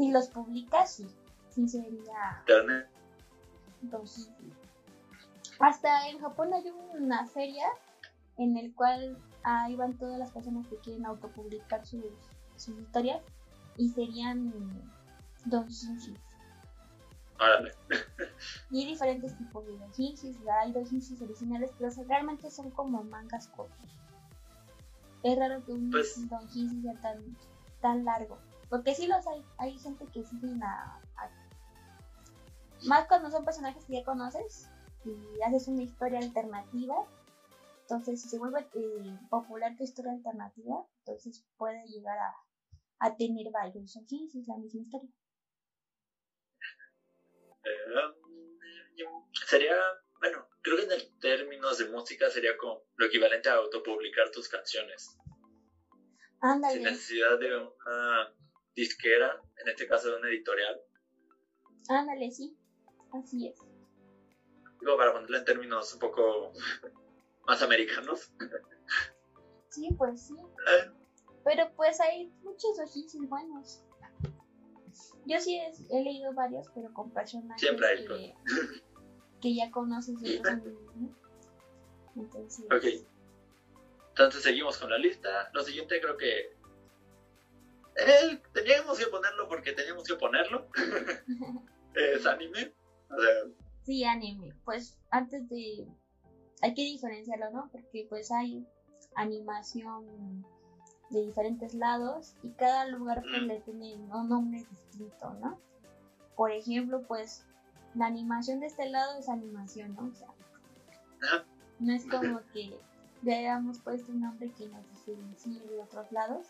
si 0.00 0.10
los 0.10 0.28
publicas, 0.28 0.94
sí, 0.94 1.06
sí 1.50 1.68
sería. 1.68 2.42
Entonces, 3.82 4.30
hasta 5.58 6.08
en 6.08 6.18
Japón 6.20 6.54
hay 6.54 6.64
una 6.98 7.26
feria 7.26 7.66
en 8.38 8.56
el 8.56 8.74
cual 8.74 9.18
ahí 9.42 9.76
van 9.76 9.98
todas 9.98 10.18
las 10.18 10.30
personas 10.30 10.66
que 10.68 10.76
quieren 10.76 11.04
autopublicar 11.04 11.84
sus, 11.84 12.02
sus 12.56 12.78
historias 12.78 13.20
y 13.76 13.90
serían 13.90 14.54
doujinshis. 15.44 16.18
Árale. 17.38 17.72
y 18.70 18.80
hay 18.80 18.86
diferentes 18.86 19.36
tipos 19.36 19.66
de 19.66 19.76
doujinshis, 19.76 20.38
hay 20.62 20.72
doujinshis 20.72 21.20
originales, 21.20 21.72
pero 21.78 21.90
realmente 22.08 22.50
son 22.50 22.70
como 22.70 23.04
mangas 23.04 23.48
cortos. 23.48 23.98
Es 25.22 25.38
raro 25.38 25.62
que 25.62 25.72
un 25.72 25.90
pues, 25.90 26.14
sea 26.14 26.94
tan, 27.02 27.36
tan 27.82 28.06
largo. 28.06 28.38
Porque 28.70 28.94
sí 28.94 29.08
los 29.08 29.26
hay, 29.26 29.44
hay 29.58 29.78
gente 29.78 30.06
que 30.14 30.24
siguen 30.24 30.62
a, 30.62 31.02
Más 32.86 33.06
cuando 33.08 33.28
son 33.30 33.44
personajes 33.44 33.84
que 33.84 33.94
ya 33.94 34.04
conoces 34.04 34.70
y 35.04 35.42
haces 35.42 35.66
una 35.66 35.82
historia 35.82 36.20
alternativa. 36.20 36.94
Entonces, 37.82 38.22
si 38.22 38.28
se 38.28 38.38
vuelve 38.38 38.60
eh, 38.74 39.18
popular 39.28 39.76
tu 39.76 39.82
historia 39.82 40.12
alternativa, 40.12 40.86
entonces 41.00 41.44
puede 41.58 41.84
llegar 41.88 42.16
a, 42.16 42.36
a 43.00 43.16
tener 43.16 43.50
varios 43.50 43.90
si 43.90 44.40
es 44.40 44.46
la 44.46 44.56
misma 44.56 44.82
historia. 44.82 45.10
Eh, 47.64 49.04
sería, 49.48 49.74
bueno, 50.20 50.48
creo 50.62 50.76
que 50.76 50.94
en 50.94 51.18
términos 51.18 51.78
de 51.78 51.88
música 51.88 52.30
sería 52.30 52.56
como 52.56 52.84
lo 52.94 53.06
equivalente 53.06 53.48
a 53.48 53.54
autopublicar 53.54 54.30
tus 54.30 54.48
canciones. 54.48 55.18
Ándale. 56.40 56.74
Sin 56.74 56.84
necesidad 56.84 57.38
de 57.40 57.56
una 57.56 58.39
disquera, 58.74 59.40
en 59.56 59.68
este 59.68 59.86
caso 59.86 60.10
de 60.10 60.16
una 60.16 60.28
editorial. 60.28 60.80
Ándale, 61.88 62.30
sí, 62.30 62.56
así 63.12 63.48
es. 63.48 63.58
Digo, 64.80 64.96
para 64.96 65.12
ponerlo 65.12 65.38
en 65.38 65.44
términos 65.44 65.92
un 65.94 66.00
poco 66.00 66.52
más 67.46 67.62
americanos. 67.62 68.32
Sí, 69.68 69.88
pues 69.96 70.28
sí. 70.28 70.34
Eh. 70.36 70.90
Pero 71.44 71.70
pues 71.76 72.00
hay 72.00 72.32
muchos 72.42 72.78
ojitos 72.80 73.28
buenos. 73.28 73.84
Yo 75.26 75.38
sí 75.38 75.58
he, 75.58 76.02
leído 76.02 76.32
varios, 76.32 76.68
pero 76.74 76.92
con 76.92 77.12
personajes 77.12 77.70
que, 77.70 78.34
que, 79.40 79.54
ya 79.54 79.70
conoces. 79.70 80.16
Entonces... 82.16 82.64
Ok. 82.66 82.84
Entonces 84.10 84.42
seguimos 84.42 84.76
con 84.78 84.90
la 84.90 84.98
lista. 84.98 85.50
Lo 85.52 85.62
siguiente 85.62 86.00
creo 86.00 86.16
que 86.16 86.56
él, 88.00 88.42
teníamos 88.52 88.98
que 88.98 89.06
ponerlo 89.06 89.48
porque 89.48 89.72
teníamos 89.72 90.04
que 90.04 90.14
ponerlo. 90.14 90.68
es 91.94 92.26
anime. 92.26 92.74
Sí, 93.84 94.04
anime. 94.04 94.54
Pues 94.64 94.98
antes 95.10 95.48
de... 95.48 95.86
Hay 96.62 96.74
que 96.74 96.82
diferenciarlo, 96.82 97.50
¿no? 97.50 97.68
Porque 97.72 98.06
pues 98.08 98.30
hay 98.30 98.66
animación 99.16 100.44
de 101.10 101.22
diferentes 101.22 101.74
lados 101.74 102.34
y 102.42 102.50
cada 102.50 102.86
lugar 102.86 103.22
pues, 103.22 103.42
le 103.42 103.60
tiene 103.60 103.94
un 103.94 104.28
nombre 104.28 104.64
distinto, 104.70 105.34
¿no? 105.40 105.58
Por 106.36 106.52
ejemplo, 106.52 107.02
pues 107.08 107.44
la 107.94 108.06
animación 108.06 108.60
de 108.60 108.66
este 108.66 108.88
lado 108.88 109.18
es 109.18 109.28
animación, 109.28 109.94
¿no? 109.94 110.08
O 110.08 110.14
sea, 110.14 110.28
no 111.78 111.92
es 111.92 112.06
como 112.06 112.40
que 112.52 112.78
le 113.22 113.34
hayamos 113.34 113.78
puesto 113.80 114.12
un 114.12 114.20
nombre 114.20 114.52
que 114.52 114.68
nos 114.68 114.88
diferencie 114.90 115.60
de 115.60 115.82
otros 115.82 116.10
lados 116.12 116.46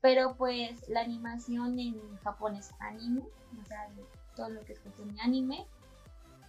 Pero 0.00 0.34
pues 0.34 0.88
la 0.88 1.00
animación 1.00 1.78
en 1.78 2.16
Japón 2.18 2.56
es 2.56 2.72
anime, 2.78 3.22
o 3.62 3.66
sea, 3.66 3.88
todo 4.34 4.48
lo 4.48 4.62
que 4.62 4.72
es 4.72 4.80
cuestión 4.80 5.14
de 5.14 5.20
anime. 5.20 5.66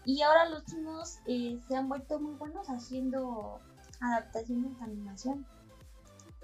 Y 0.05 0.21
ahora 0.21 0.49
los 0.49 0.65
chinos 0.65 1.19
eh, 1.25 1.59
se 1.67 1.75
han 1.75 1.89
vuelto 1.89 2.19
muy 2.19 2.33
buenos 2.35 2.67
haciendo 2.69 3.59
adaptaciones 3.99 4.77
de 4.77 4.83
animación. 4.83 5.45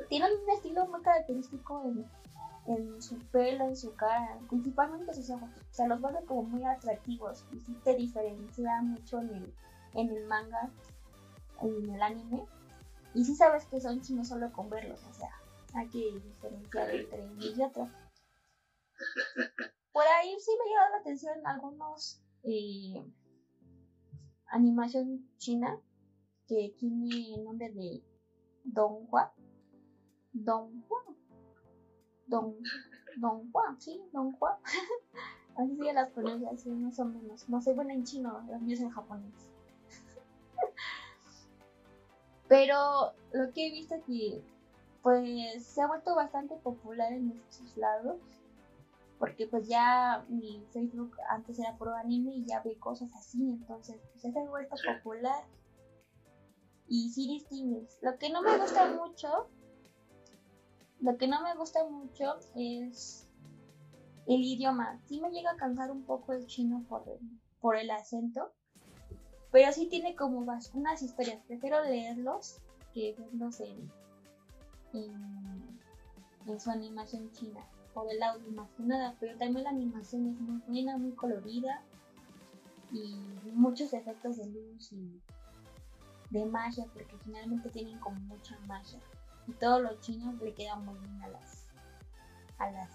Tienen 0.10 0.32
un 0.44 0.50
estilo 0.52 0.86
muy 0.88 1.02
característico 1.02 1.82
en, 1.86 2.06
en 2.68 3.02
su 3.02 3.18
pelo, 3.18 3.66
en 3.66 3.76
su 3.76 3.96
cara, 3.96 4.38
principalmente 4.50 5.14
sus 5.14 5.30
ojos. 5.30 5.50
O 5.50 5.74
sea, 5.74 5.88
los 5.88 6.02
vuelve 6.02 6.24
como 6.26 6.44
muy 6.44 6.64
atractivos 6.66 7.44
y 7.52 7.60
sí 7.60 7.76
te 7.84 7.96
diferencia 7.96 8.82
mucho 8.82 9.22
en 9.22 9.30
el, 9.30 9.54
en 9.96 10.10
el 10.10 10.26
manga, 10.26 10.70
en 11.62 11.90
el 11.90 12.02
anime. 12.02 12.46
Y 13.14 13.26
sí 13.26 13.36
sabes 13.36 13.66
que 13.66 13.82
son 13.82 14.02
chinos 14.02 14.28
solo 14.28 14.52
con 14.52 14.70
verlos, 14.70 15.04
o 15.10 15.14
sea, 15.14 15.32
hay 15.74 15.88
que 15.90 16.20
diferenciar 16.20 16.90
entre 16.90 17.24
unos 17.24 17.58
y 17.58 17.62
otros. 17.62 17.90
Por 19.92 20.04
ahí 20.08 20.36
sí 20.40 20.52
me 20.58 20.64
ha 20.64 20.74
llamado 20.74 20.92
la 20.92 21.02
atención 21.02 21.46
algunos 21.46 22.22
eh, 22.44 23.04
animación 24.48 25.28
china 25.38 25.80
que 26.48 26.74
tiene 26.78 27.36
el 27.36 27.44
nombre 27.44 27.70
de 27.72 28.04
Don 28.64 29.06
Juan. 29.08 29.30
Don 30.34 30.82
Juan. 30.84 31.18
Don, 32.28 32.56
Don 33.18 33.52
Juan, 33.52 33.82
sí, 33.82 34.02
Don 34.12 34.32
Juan. 34.34 34.58
Así 35.58 35.76
sigue 35.76 35.94
las 35.94 36.12
pronunciaciones 36.12 36.82
más 36.82 37.00
o 37.00 37.06
menos. 37.06 37.50
No 37.50 37.62
soy 37.62 37.74
buena 37.74 37.94
en 37.94 38.04
chino, 38.04 38.46
las 38.48 38.62
mías 38.62 38.80
en 38.80 38.92
japonés. 38.92 39.52
Pero 42.48 43.14
lo 43.34 43.52
que 43.54 43.68
he 43.68 43.72
visto 43.72 43.96
que 44.06 44.44
pues 45.08 45.66
se 45.66 45.82
ha 45.82 45.88
vuelto 45.88 46.16
bastante 46.16 46.58
popular 46.58 47.14
en 47.14 47.32
estos 47.32 47.78
lados 47.78 48.18
porque 49.18 49.48
pues 49.48 49.66
ya 49.66 50.26
mi 50.28 50.62
Facebook 50.74 51.16
antes 51.30 51.58
era 51.60 51.78
pro 51.78 51.96
anime 51.96 52.36
y 52.36 52.46
ya 52.46 52.60
ve 52.60 52.78
cosas 52.78 53.10
así, 53.16 53.42
entonces 53.42 53.96
pues 54.12 54.22
se 54.22 54.38
ha 54.38 54.50
vuelto 54.50 54.76
popular 54.86 55.46
y 56.90 57.10
sí 57.12 57.26
distingues. 57.30 58.00
Lo 58.02 58.18
que 58.18 58.30
no 58.30 58.42
me 58.42 58.58
gusta 58.58 58.92
mucho, 58.96 59.48
lo 61.00 61.18
que 61.18 61.30
no 61.30 61.42
me 61.42 61.56
gusta 61.56 61.88
mucho 61.88 62.36
es 62.56 63.30
el 64.26 64.44
idioma. 64.44 65.00
Sí 65.06 65.22
me 65.22 65.32
llega 65.32 65.52
a 65.52 65.56
cansar 65.56 65.90
un 65.90 66.04
poco 66.04 66.34
el 66.34 66.48
chino 66.48 66.84
por 66.90 67.08
el, 67.08 67.20
por 67.62 67.78
el 67.78 67.92
acento, 67.92 68.52
pero 69.54 69.72
sí 69.72 69.88
tiene 69.88 70.18
como 70.18 70.40
unas 70.40 71.02
historias. 71.02 71.42
Prefiero 71.48 71.82
leerlos 71.82 72.58
que 72.94 73.16
verlos 73.18 73.62
en, 73.62 73.90
en 74.94 76.60
su 76.60 76.72
animación 76.72 77.32
china 77.32 77.62
por 77.94 78.12
el 78.12 78.22
audio 78.22 78.52
más 78.52 78.70
que 78.72 78.84
nada, 78.84 79.16
pero 79.20 79.38
también 79.38 79.64
la 79.64 79.72
animación 79.72 80.28
es 80.28 80.40
muy 80.40 80.62
buena, 80.68 80.98
muy 80.98 81.12
colorida 81.14 81.82
y 82.92 83.16
muchos 83.54 83.94
efectos 83.94 84.38
de 84.38 84.46
luz 84.46 84.92
y 84.92 85.20
de 86.30 86.46
magia, 86.46 86.86
porque 86.94 87.18
finalmente 87.24 87.70
tienen 87.70 88.00
como 88.00 88.20
mucha 88.22 88.58
magia 88.68 89.00
y 89.48 89.54
todos 89.54 89.82
los 89.82 90.00
chinos 90.02 90.36
le 90.42 90.54
quedan 90.54 90.86
muy 90.86 90.98
bien 91.00 91.22
a 91.24 91.28
las 91.30 91.66
a 92.60 92.72
las 92.72 92.90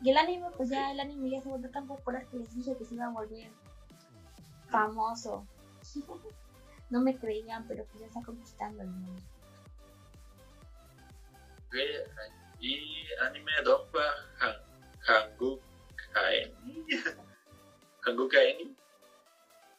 y 0.00 0.10
el 0.10 0.16
anime, 0.16 0.46
pues 0.56 0.68
ya 0.68 0.92
el 0.92 1.00
anime 1.00 1.30
ya 1.30 1.40
se 1.40 1.48
volvió 1.48 1.70
tan 1.70 1.86
popular 1.86 2.24
que 2.26 2.38
les 2.38 2.54
dije 2.54 2.76
que 2.76 2.84
se 2.84 2.94
iba 2.94 3.06
a 3.06 3.10
volver 3.10 3.50
famoso. 4.68 5.46
no 6.90 7.00
me 7.00 7.18
creían, 7.18 7.66
pero 7.68 7.84
pues 7.86 8.00
ya 8.00 8.06
está 8.06 8.22
conquistando 8.22 8.82
el 8.82 8.88
mundo 8.88 9.22
y 12.60 13.06
anime 13.26 13.52
Donpa 13.64 14.00
Hanguk 15.06 15.62
Kaeni. 16.12 16.86
Hanguk 18.02 18.32
Kaeni. 18.32 18.76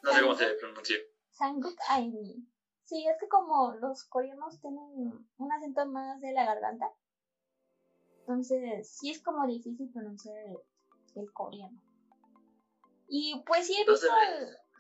No 0.04 0.14
sé 0.14 0.22
cómo 0.22 0.36
se 0.36 0.50
pronuncia. 0.54 0.98
Hanguk 1.40 1.78
Aeni. 1.90 2.48
Sí, 2.86 3.06
es 3.08 3.18
que 3.20 3.28
como 3.28 3.74
los 3.76 4.04
coreanos 4.06 4.60
tienen 4.62 5.28
un 5.38 5.52
acento 5.52 5.86
más 5.86 6.20
de 6.22 6.32
la 6.32 6.46
garganta, 6.46 6.92
entonces 8.22 8.90
sí 8.90 9.12
es 9.12 9.22
como 9.22 9.46
difícil 9.46 9.92
pronunciar 9.92 10.36
el, 11.16 11.32
coreano. 11.34 11.80
Y 13.08 13.44
pues 13.46 13.68
sí 13.68 13.76
he 13.80 13.90
visto 13.90 14.08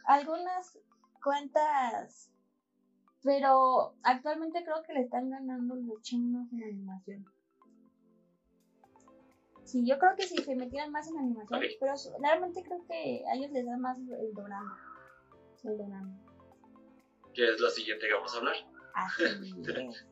algunas 0.06 0.80
cuentas 1.19 2.29
pero 3.23 3.95
actualmente 4.03 4.63
creo 4.63 4.82
que 4.84 4.93
le 4.93 5.01
están 5.01 5.29
ganando 5.29 5.75
los 5.75 6.01
chinos 6.01 6.47
en 6.53 6.63
animación. 6.63 7.25
Sí, 9.65 9.86
yo 9.86 9.99
creo 9.99 10.15
que 10.15 10.25
si 10.25 10.38
se 10.38 10.55
metieran 10.55 10.91
más 10.91 11.08
en 11.10 11.17
animación, 11.17 11.62
pero 11.79 11.93
realmente 12.21 12.63
creo 12.63 12.84
que 12.88 13.23
a 13.27 13.36
ellos 13.36 13.51
les 13.51 13.65
da 13.65 13.77
más 13.77 13.97
el 13.99 14.34
dorama. 14.34 14.79
El 15.63 15.77
dorama. 15.77 16.17
¿Qué 17.34 17.53
es 17.53 17.60
lo 17.60 17.69
siguiente 17.69 18.08
que 18.08 18.13
vamos 18.13 18.34
a 18.34 18.38
hablar? 18.38 18.55
Así 18.95 19.23
es. 19.67 20.08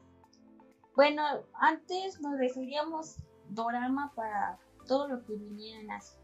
Bueno, 0.96 1.24
antes 1.54 2.20
nos 2.20 2.38
referíamos 2.38 3.18
dorama 3.50 4.12
para 4.16 4.60
todo 4.86 5.08
lo 5.08 5.24
que 5.24 5.34
viniera 5.34 5.80
en 5.82 5.92
Asia, 5.92 6.20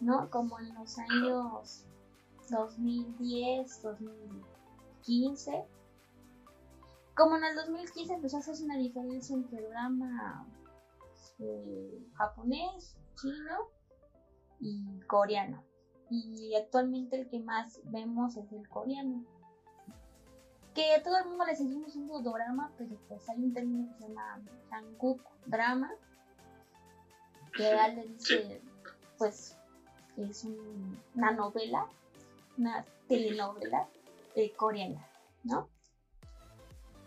¿no? 0.00 0.28
Como 0.30 0.58
en 0.58 0.74
los 0.74 0.98
años 0.98 1.86
2010, 2.50 3.82
2015 3.82 5.66
como 7.16 7.36
en 7.36 7.44
el 7.44 7.56
2015 7.56 8.18
pues 8.20 8.34
haces 8.34 8.60
una 8.60 8.76
diferencia 8.76 9.34
entre 9.34 9.66
drama 9.68 10.46
eh, 11.38 12.06
japonés, 12.14 12.96
chino 13.14 13.70
y 14.60 15.00
coreano. 15.06 15.64
Y 16.10 16.54
actualmente 16.54 17.20
el 17.20 17.28
que 17.28 17.40
más 17.40 17.80
vemos 17.84 18.36
es 18.36 18.52
el 18.52 18.68
coreano. 18.68 19.24
Que 20.74 20.94
a 20.94 21.02
todo 21.02 21.16
el 21.18 21.28
mundo 21.28 21.46
le 21.46 21.56
seguimos 21.56 21.86
diciendo 21.86 22.20
drama, 22.20 22.70
pero 22.76 22.96
pues 23.08 23.26
hay 23.30 23.42
un 23.42 23.54
término 23.54 23.88
que 23.88 23.94
se 23.94 24.08
llama 24.08 24.42
Hanguk 24.70 25.22
drama. 25.46 25.90
Que 27.56 27.74
le 27.94 28.08
dice, 28.08 28.60
pues, 29.16 29.56
es 30.18 30.46
una 31.14 31.30
novela, 31.30 31.88
una 32.58 32.84
telenovela 33.08 33.88
eh, 34.34 34.52
coreana, 34.52 35.06
¿no? 35.44 35.68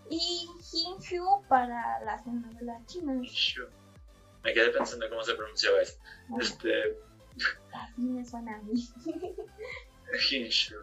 y 0.09 0.47
Hinju 0.73 1.43
para 1.47 2.03
las 2.03 2.25
novelas 2.25 2.85
chinas. 2.88 3.21
Me 4.43 4.53
quedé 4.53 4.69
pensando 4.69 5.07
cómo 5.09 5.23
se 5.23 5.35
pronunciaba 5.35 5.81
esto. 5.81 6.01
Este... 6.39 6.97
Así 7.73 8.01
me 8.01 8.25
suena 8.25 8.55
a 8.55 8.62
mí. 8.63 8.88
Hinshu. 10.31 10.77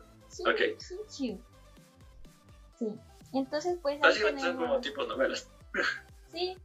Ok. 0.47 0.61
Hinshu. 0.79 1.41
Sí. 2.79 2.95
Entonces, 3.33 3.79
pues. 3.83 4.01
Básicamente 4.01 4.43
son 4.43 4.57
como 4.57 4.81
tipos 4.81 5.09
novelas. 5.09 5.51
sí. 6.33 6.57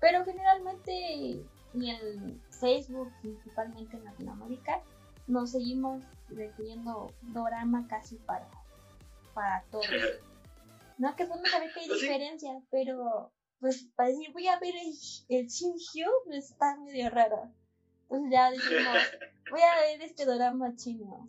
Pero 0.00 0.24
generalmente 0.24 1.40
en 1.74 1.82
el 1.82 2.40
Facebook, 2.50 3.12
principalmente 3.20 3.96
en 3.96 4.04
Latinoamérica, 4.04 4.82
nos 5.32 5.52
seguimos 5.52 6.04
refiriendo 6.28 7.12
dorama 7.22 7.86
casi 7.88 8.16
para, 8.16 8.48
para 9.34 9.64
todos. 9.70 9.86
No, 10.98 11.16
que 11.16 11.24
podemos 11.24 11.50
saber 11.50 11.72
que 11.72 11.80
hay 11.80 11.88
diferencias, 11.88 12.62
pero 12.70 13.32
pues 13.60 13.88
para 13.96 14.10
decir 14.10 14.32
voy 14.32 14.46
a 14.46 14.58
ver 14.58 14.74
el, 14.74 14.92
el 15.28 15.46
Shinhyu 15.46 16.10
pues, 16.26 16.50
está 16.50 16.76
medio 16.76 17.10
raro. 17.10 17.50
Entonces 18.02 18.30
ya 18.30 18.50
decimos, 18.50 18.96
voy 19.50 19.60
a 19.60 19.80
ver 19.80 20.02
este 20.02 20.26
drama 20.26 20.76
chino. 20.76 21.28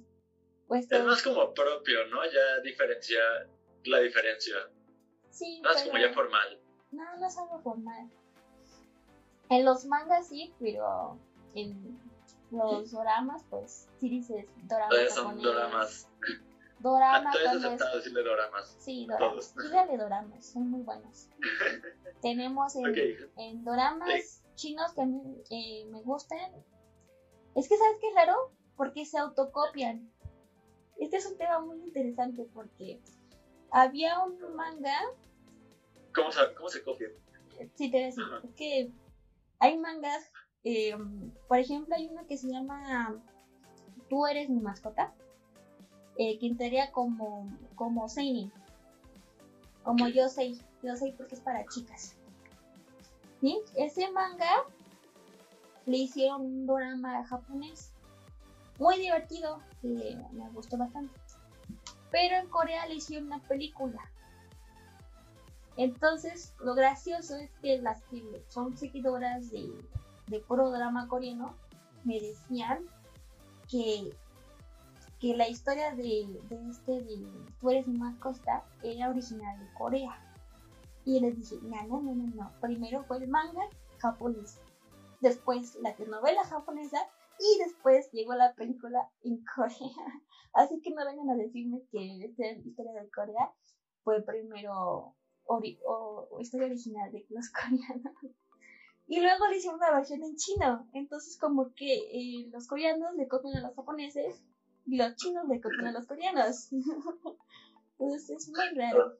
Pues, 0.67 0.91
es 0.91 1.03
más 1.03 1.21
como 1.21 1.53
propio, 1.53 2.05
¿no? 2.07 2.23
Ya 2.25 2.61
diferencia 2.63 3.19
la 3.85 3.99
diferencia. 3.99 4.55
Sí. 5.29 5.61
No 5.61 5.71
es 5.71 5.83
como 5.83 5.97
ya 5.97 6.13
formal. 6.13 6.59
No, 6.91 7.17
no 7.17 7.27
es 7.27 7.37
algo 7.37 7.59
formal. 7.61 8.09
En 9.49 9.65
los 9.65 9.85
mangas 9.85 10.29
sí, 10.29 10.53
pero 10.59 11.17
en 11.53 11.99
los 12.53 12.91
doramas, 12.91 13.43
pues 13.49 13.87
sí 13.99 14.09
dices 14.09 14.45
doramas. 14.63 15.13
son 15.13 15.41
doramas 15.41 16.07
Doramas. 16.83 17.33
Entonces 17.37 17.61
es 17.61 17.65
aceptado 17.65 17.97
decirle 17.97 18.23
doramas. 18.23 18.75
Sí, 18.79 19.07
doramas. 19.07 19.55
Dígale 19.55 19.97
doramas, 19.97 20.45
son 20.45 20.69
muy 20.69 20.81
buenos. 20.81 21.29
Tenemos 22.21 22.75
en, 22.75 22.93
en 23.37 23.63
doramas 23.63 24.43
chinos 24.55 24.93
que 24.93 25.01
a 25.01 25.05
mí 25.05 25.21
eh, 25.49 25.85
me 25.89 26.01
gustan. 26.01 26.39
Es 27.55 27.69
que, 27.69 27.77
¿sabes 27.77 27.99
qué 28.01 28.09
es 28.09 28.15
raro? 28.15 28.51
Porque 28.75 29.05
se 29.05 29.17
autocopian. 29.17 30.11
Este 30.97 31.17
es 31.17 31.25
un 31.25 31.37
tema 31.37 31.61
muy 31.61 31.79
interesante 31.79 32.45
porque 32.53 32.99
había 33.71 34.19
un 34.19 34.37
manga. 34.53 34.99
¿Cómo 36.13 36.31
se, 36.33 36.53
cómo 36.53 36.67
se 36.67 36.83
copia? 36.83 37.07
Sí, 37.75 37.89
te 37.89 37.97
voy 37.97 38.03
a 38.03 38.05
decir. 38.07 38.23
Es 38.43 38.55
que 38.55 38.91
hay 39.59 39.77
mangas. 39.77 40.31
Eh, 40.63 40.95
por 41.47 41.57
ejemplo, 41.57 41.95
hay 41.95 42.07
uno 42.07 42.25
que 42.25 42.37
se 42.37 42.47
llama 42.47 43.15
Tú 44.09 44.25
eres 44.27 44.49
mi 44.49 44.59
mascota 44.59 45.13
eh, 46.17 46.37
que 46.39 46.47
entraría 46.47 46.91
como, 46.91 47.49
como. 47.75 48.07
Como 49.83 50.07
yo 50.07 50.29
sé, 50.29 50.53
yo 50.81 50.95
sé 50.95 51.13
porque 51.17 51.35
es 51.35 51.41
para 51.41 51.65
chicas. 51.65 52.15
¿sí? 53.41 53.59
Ese 53.75 54.09
manga 54.11 54.63
le 55.85 55.97
hicieron 55.97 56.41
un 56.41 56.65
drama 56.65 57.25
japonés 57.25 57.91
muy 58.79 58.97
divertido, 58.99 59.59
que 59.81 60.17
me 60.31 60.49
gustó 60.51 60.77
bastante. 60.77 61.13
Pero 62.11 62.37
en 62.37 62.47
Corea 62.47 62.85
le 62.87 62.95
hicieron 62.95 63.27
una 63.27 63.39
película. 63.39 63.99
Entonces, 65.75 66.53
lo 66.63 66.75
gracioso 66.75 67.35
es 67.37 67.49
que 67.61 67.81
las 67.81 68.01
que 68.03 68.43
son 68.47 68.77
seguidoras 68.77 69.49
de, 69.49 69.69
de 70.27 70.39
puro 70.39 70.71
drama 70.71 71.07
coreano 71.07 71.55
me 72.03 72.19
decían 72.19 72.85
que, 73.69 74.15
que 75.19 75.35
la 75.35 75.47
historia 75.47 75.95
de, 75.95 76.27
de 76.49 76.69
este 76.69 77.01
de 77.01 77.27
Tú 77.59 77.69
eres 77.69 77.87
más 77.87 78.17
costa 78.19 78.65
era 78.83 79.09
original 79.09 79.57
de 79.57 79.73
Corea. 79.73 80.19
Y 81.05 81.19
les 81.19 81.37
dije, 81.37 81.55
no, 81.63 81.83
no, 81.87 82.01
no, 82.01 82.13
no, 82.13 82.35
no. 82.35 82.51
Primero 82.59 83.03
fue 83.05 83.17
el 83.17 83.27
manga 83.29 83.63
japonés, 83.99 84.59
después 85.21 85.75
la 85.75 85.95
telenovela 85.95 86.43
japonesa 86.43 86.97
y 87.39 87.59
después 87.59 88.11
llegó 88.11 88.35
la 88.35 88.53
película 88.53 89.09
en 89.23 89.43
Corea. 89.55 90.21
Así 90.53 90.81
que 90.81 90.91
no 90.91 91.05
vengan 91.05 91.29
a 91.29 91.35
decirme 91.35 91.81
que 91.91 92.25
esta 92.25 92.51
historia 92.51 92.93
de 92.93 93.09
Corea 93.09 93.51
fue 94.03 94.21
primero 94.21 95.15
o, 95.45 96.39
historia 96.39 96.67
original 96.67 97.11
de 97.11 97.25
los 97.29 97.49
coreanos. 97.51 98.13
Y 99.07 99.19
luego 99.19 99.47
le 99.47 99.57
hicieron 99.57 99.79
una 99.79 99.91
versión 99.91 100.23
en 100.23 100.35
chino. 100.35 100.87
Entonces 100.93 101.37
como 101.39 101.73
que 101.73 101.93
eh, 101.93 102.49
los 102.51 102.67
coreanos 102.67 103.13
le 103.15 103.27
copian 103.27 103.57
a 103.57 103.61
los 103.61 103.75
japoneses 103.75 104.43
y 104.85 104.97
los 104.97 105.15
chinos 105.15 105.45
le 105.47 105.61
copian 105.61 105.87
a 105.87 105.91
los 105.91 106.07
coreanos. 106.07 106.69
Entonces 107.99 108.29
es 108.29 108.49
muy 108.49 108.79
raro. 108.79 109.17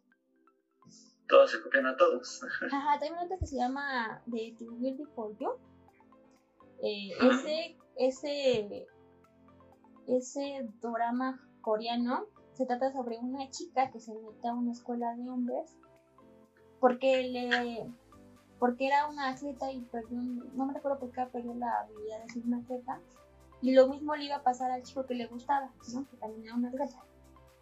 Todos 1.28 1.52
se 1.52 1.62
copian 1.62 1.88
a 1.88 1.96
todos. 1.96 2.42
Ajá, 2.72 3.00
también 3.00 3.26
otra 3.26 3.38
que 3.38 3.48
se 3.48 3.58
llama 3.58 4.22
The 4.30 4.56
Beauty 4.60 5.06
for 5.16 5.36
You. 5.38 5.52
Eh, 6.82 7.12
ese, 7.32 7.78
ese, 7.96 8.88
ese 10.08 10.70
drama 10.82 11.40
coreano 11.62 12.28
se 12.54 12.66
trata 12.66 12.92
sobre 12.92 13.18
una 13.20 13.50
chica 13.50 13.90
que 13.90 14.00
se 14.00 14.14
mete 14.14 14.48
a 14.48 14.54
una 14.54 14.72
escuela 14.72 15.16
de 15.16 15.30
hombres 15.30 15.78
porque 16.80 17.24
le 17.24 17.90
porque 18.64 18.88
era 18.88 19.10
una 19.10 19.28
atleta 19.28 19.70
y 19.74 19.82
perdió, 19.82 20.22
no 20.22 20.66
me 20.66 20.74
recuerdo 20.74 20.98
por 20.98 21.12
qué 21.12 21.26
perdió 21.26 21.54
la 21.54 21.82
habilidad 21.82 22.22
de 22.22 22.30
ser 22.30 22.44
una 22.46 22.60
atleta 22.60 22.98
y 23.62 23.74
lo 23.74 23.90
mismo 23.90 24.16
le 24.16 24.24
iba 24.24 24.38
a 24.38 24.42
pasar 24.42 24.72
al 24.72 24.84
chico 24.84 25.06
que 25.06 25.16
le 25.16 25.26
gustaba, 25.26 25.70
¿no? 25.94 26.10
que 26.10 26.16
también 26.16 26.46
era 26.46 26.56
una 26.56 26.70
atleta. 26.70 27.04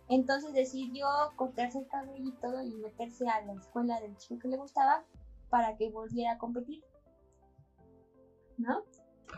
Entonces 0.10 0.54
decidió 0.54 1.08
cortarse 1.38 1.80
el 1.80 1.88
cabello 1.88 2.24
y 2.24 2.32
todo 2.34 2.62
y 2.62 2.76
meterse 2.76 3.28
a 3.28 3.42
la 3.42 3.54
escuela 3.54 4.00
del 4.00 4.16
chico 4.18 4.42
que 4.42 4.50
le 4.50 4.58
gustaba 4.58 5.04
para 5.50 5.76
que 5.76 5.90
volviera 5.90 6.34
a 6.34 6.38
competir. 6.38 6.84
¿No? 8.60 8.84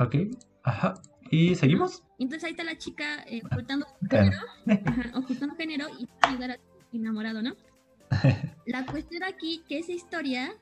Ok, 0.02 0.16
ajá. 0.64 0.96
¿Y 1.32 1.56
seguimos? 1.56 2.04
Entonces 2.20 2.44
ahí 2.44 2.52
está 2.52 2.66
la 2.66 2.78
chica 2.78 3.24
eh, 3.26 3.42
ocultando 3.46 3.86
género, 4.10 4.38
ajá, 4.86 5.18
ocultando 5.18 5.56
género 5.56 5.88
y 5.98 6.10
llegar 6.30 6.52
a 6.52 6.58
enamorado, 6.92 7.42
¿no? 7.42 7.56
La 8.66 8.86
cuestión 8.86 9.24
aquí 9.24 9.64
que 9.66 9.80
esa 9.80 9.94
historia 9.94 10.54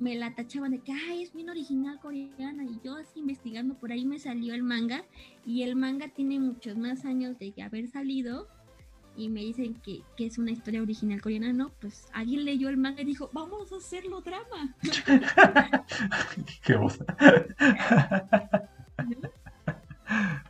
me 0.00 0.16
la 0.16 0.34
tachaban 0.34 0.70
de 0.70 0.80
que 0.80 0.92
Ay, 0.92 1.22
es 1.22 1.32
bien 1.32 1.50
original 1.50 1.98
coreana 2.00 2.64
y 2.64 2.80
yo 2.84 2.96
así 2.96 3.20
investigando 3.20 3.74
por 3.74 3.92
ahí 3.92 4.04
me 4.04 4.18
salió 4.18 4.54
el 4.54 4.62
manga 4.62 5.04
y 5.44 5.62
el 5.62 5.76
manga 5.76 6.08
tiene 6.08 6.38
muchos 6.38 6.76
más 6.76 7.04
años 7.04 7.38
de 7.38 7.54
haber 7.62 7.88
salido 7.88 8.48
y 9.16 9.28
me 9.28 9.40
dicen 9.40 9.74
que, 9.82 10.02
que, 10.16 10.26
es 10.26 10.38
una 10.38 10.52
historia 10.52 10.80
original 10.80 11.20
coreana, 11.20 11.52
no, 11.52 11.70
pues 11.80 12.06
alguien 12.12 12.44
leyó 12.44 12.68
el 12.68 12.76
manga 12.76 13.02
y 13.02 13.04
dijo, 13.04 13.28
vamos 13.32 13.72
a 13.72 13.76
hacerlo 13.76 14.20
drama. 14.20 14.76
Qué 16.62 16.76
voz. 16.76 17.00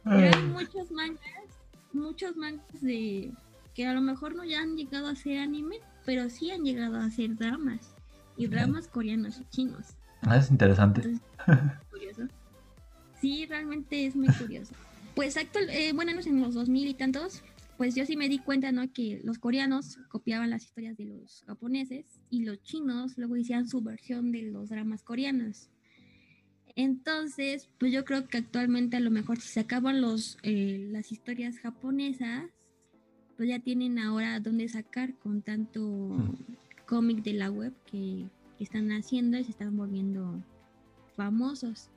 Pero 0.05 0.37
hay 0.37 0.43
muchos 0.49 0.91
mangas, 0.91 1.23
muchos 1.95 2.37
mangas 2.37 2.81
de 2.83 3.33
que 3.75 3.87
a 3.87 3.95
lo 3.95 4.03
mejor 4.03 4.35
no 4.35 4.45
ya 4.45 4.61
han 4.61 4.77
llegado 4.77 5.09
a 5.09 5.15
ser 5.15 5.39
anime, 5.39 5.81
pero 6.05 6.29
sí 6.29 6.51
han 6.51 6.63
llegado 6.63 6.97
a 6.97 7.07
hacer 7.07 7.37
dramas. 7.37 7.95
Y 8.38 8.46
dramas 8.46 8.88
coreanos 8.88 9.40
y 9.40 9.44
chinos. 9.51 9.96
Ah, 10.22 10.37
es 10.37 10.51
interesante. 10.51 11.03
curioso. 11.90 12.22
Sí, 13.20 13.44
realmente 13.46 14.07
es 14.07 14.16
muy 14.16 14.29
curioso. 14.29 14.74
Pues 15.14 15.37
actual, 15.37 15.68
eh, 15.70 15.92
bueno, 15.92 16.12
en 16.12 16.40
los 16.40 16.55
2000 16.55 16.88
y 16.88 16.94
tantos, 16.94 17.42
pues 17.77 17.94
yo 17.94 18.07
sí 18.07 18.16
me 18.16 18.29
di 18.29 18.38
cuenta, 18.38 18.72
¿no? 18.72 18.92
Que 18.92 19.20
los 19.24 19.38
coreanos 19.38 19.98
copiaban 20.09 20.51
las 20.51 20.64
historias 20.64 20.96
de 20.96 21.07
los 21.07 21.42
japoneses 21.46 22.20
y 22.31 22.44
los 22.44 22.62
chinos 22.62 23.18
luego 23.18 23.35
hacían 23.35 23.68
su 23.68 23.83
versión 23.83 24.33
de 24.33 24.42
los 24.42 24.68
dramas 24.68 25.03
coreanos. 25.03 25.70
Entonces, 26.77 27.68
pues 27.79 27.92
yo 27.92 28.05
creo 28.05 28.29
que 28.29 28.38
actualmente 28.38 28.96
a 28.96 29.01
lo 29.01 29.11
mejor 29.11 29.40
si 29.40 29.48
se 29.48 29.61
acaban 29.61 30.01
los, 30.01 30.38
eh, 30.42 30.87
las 30.90 31.11
historias 31.11 31.59
japonesas, 31.59 32.44
pues 33.37 33.48
ya 33.48 33.59
tienen 33.59 33.98
ahora 33.98 34.38
dónde 34.40 34.68
sacar 34.68 35.14
con 35.18 35.42
tanto. 35.42 36.37
Cómic 36.88 37.22
de 37.22 37.35
la 37.35 37.51
web 37.51 37.72
que, 37.85 38.27
están 38.59 38.90
haciendo 38.90 39.38
y 39.38 39.44
se 39.44 39.53
están 39.53 39.77
volviendo 39.77 40.42
famosos. 41.14 41.90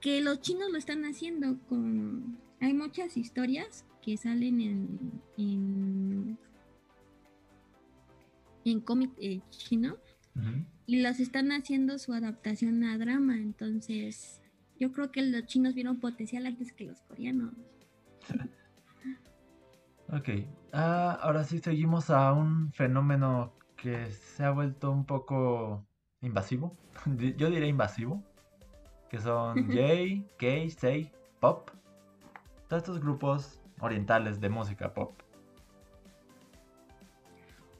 Que 0.00 0.20
los 0.20 0.40
chinos 0.40 0.72
lo 0.72 0.76
están 0.76 1.04
haciendo 1.04 1.56
con... 1.68 2.36
Hay 2.60 2.74
muchas 2.74 3.16
historias 3.16 3.84
que 4.02 4.16
salen 4.16 4.60
en, 4.60 5.22
en, 5.36 6.38
en 8.64 8.80
cómic 8.80 9.12
eh, 9.18 9.40
chino 9.50 9.98
y 10.86 11.00
las 11.00 11.20
están 11.20 11.52
haciendo 11.52 11.96
su 12.00 12.12
adaptación 12.12 12.82
a 12.82 12.98
drama. 12.98 13.36
Entonces, 13.36 14.42
yo 14.80 14.90
creo 14.90 15.12
que 15.12 15.22
los 15.22 15.46
chinos 15.46 15.74
vieron 15.74 16.00
potencial 16.00 16.44
antes 16.44 16.72
que 16.72 16.86
los 16.86 17.00
coreanos. 17.02 17.54
Ok, 20.12 20.28
ah, 20.72 21.20
ahora 21.22 21.44
sí 21.44 21.60
seguimos 21.60 22.10
a 22.10 22.32
un 22.32 22.72
fenómeno 22.72 23.52
que 23.80 24.10
se 24.10 24.44
ha 24.44 24.50
vuelto 24.50 24.90
un 24.90 25.04
poco 25.04 25.84
invasivo. 26.20 26.76
Yo 27.36 27.50
diría 27.50 27.66
invasivo. 27.66 28.22
Que 29.08 29.18
son 29.18 29.66
J, 29.66 30.24
K, 30.38 30.70
Sei, 30.70 31.10
Pop. 31.40 31.70
Todos 32.68 32.82
estos 32.82 33.00
grupos 33.00 33.60
orientales 33.80 34.40
de 34.40 34.48
música 34.48 34.94
pop. 34.94 35.12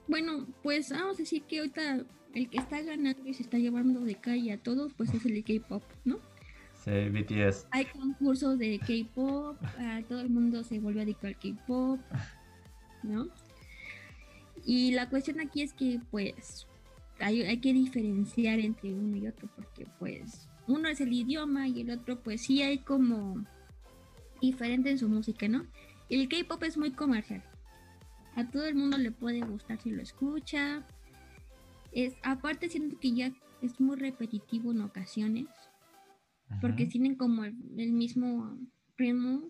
Bueno, 0.08 0.44
pues 0.64 0.90
vamos 0.90 1.14
a 1.14 1.18
decir 1.18 1.44
que 1.44 1.60
ahorita 1.60 2.04
el 2.34 2.50
que 2.50 2.58
está 2.58 2.80
ganando 2.82 3.24
y 3.24 3.34
se 3.34 3.44
está 3.44 3.58
llevando 3.58 4.00
de 4.00 4.16
calle 4.16 4.52
a 4.52 4.58
todos, 4.58 4.92
pues 4.94 5.14
es 5.14 5.24
el 5.24 5.44
K-pop, 5.44 5.84
¿no? 6.04 6.18
Sí, 6.74 7.08
BTS. 7.10 7.68
Hay 7.70 7.84
concursos 7.84 8.58
de 8.58 8.80
K-pop, 8.80 9.56
todo 10.08 10.20
el 10.20 10.30
mundo 10.30 10.64
se 10.64 10.80
vuelve 10.80 11.02
adicto 11.02 11.28
al 11.28 11.36
K-pop, 11.36 12.00
¿no? 13.04 13.28
Y 14.64 14.92
la 14.92 15.08
cuestión 15.08 15.40
aquí 15.40 15.62
es 15.62 15.72
que, 15.72 16.00
pues, 16.10 16.66
hay, 17.18 17.42
hay, 17.42 17.58
que 17.58 17.72
diferenciar 17.72 18.58
entre 18.60 18.92
uno 18.92 19.16
y 19.16 19.26
otro, 19.26 19.48
porque, 19.54 19.86
pues, 19.98 20.48
uno 20.66 20.88
es 20.88 21.00
el 21.00 21.12
idioma 21.12 21.68
y 21.68 21.80
el 21.80 21.90
otro, 21.90 22.22
pues, 22.22 22.42
sí 22.42 22.62
hay 22.62 22.78
como 22.78 23.44
diferente 24.40 24.90
en 24.90 24.98
su 24.98 25.08
música, 25.08 25.48
¿no? 25.48 25.66
El 26.08 26.28
K-pop 26.28 26.62
es 26.64 26.76
muy 26.76 26.92
comercial. 26.92 27.42
A 28.34 28.48
todo 28.48 28.64
el 28.66 28.74
mundo 28.74 28.96
le 28.98 29.10
puede 29.10 29.40
gustar 29.40 29.80
si 29.80 29.90
lo 29.90 30.02
escucha. 30.02 30.86
Es, 31.92 32.14
aparte, 32.22 32.68
siento 32.68 32.98
que 32.98 33.12
ya 33.12 33.32
es 33.62 33.80
muy 33.80 33.96
repetitivo 33.96 34.72
en 34.72 34.80
ocasiones 34.82 35.46
porque 36.60 36.86
tienen 36.86 37.14
como 37.14 37.44
el, 37.44 37.54
mismo 37.92 38.58
ritmo. 38.96 39.48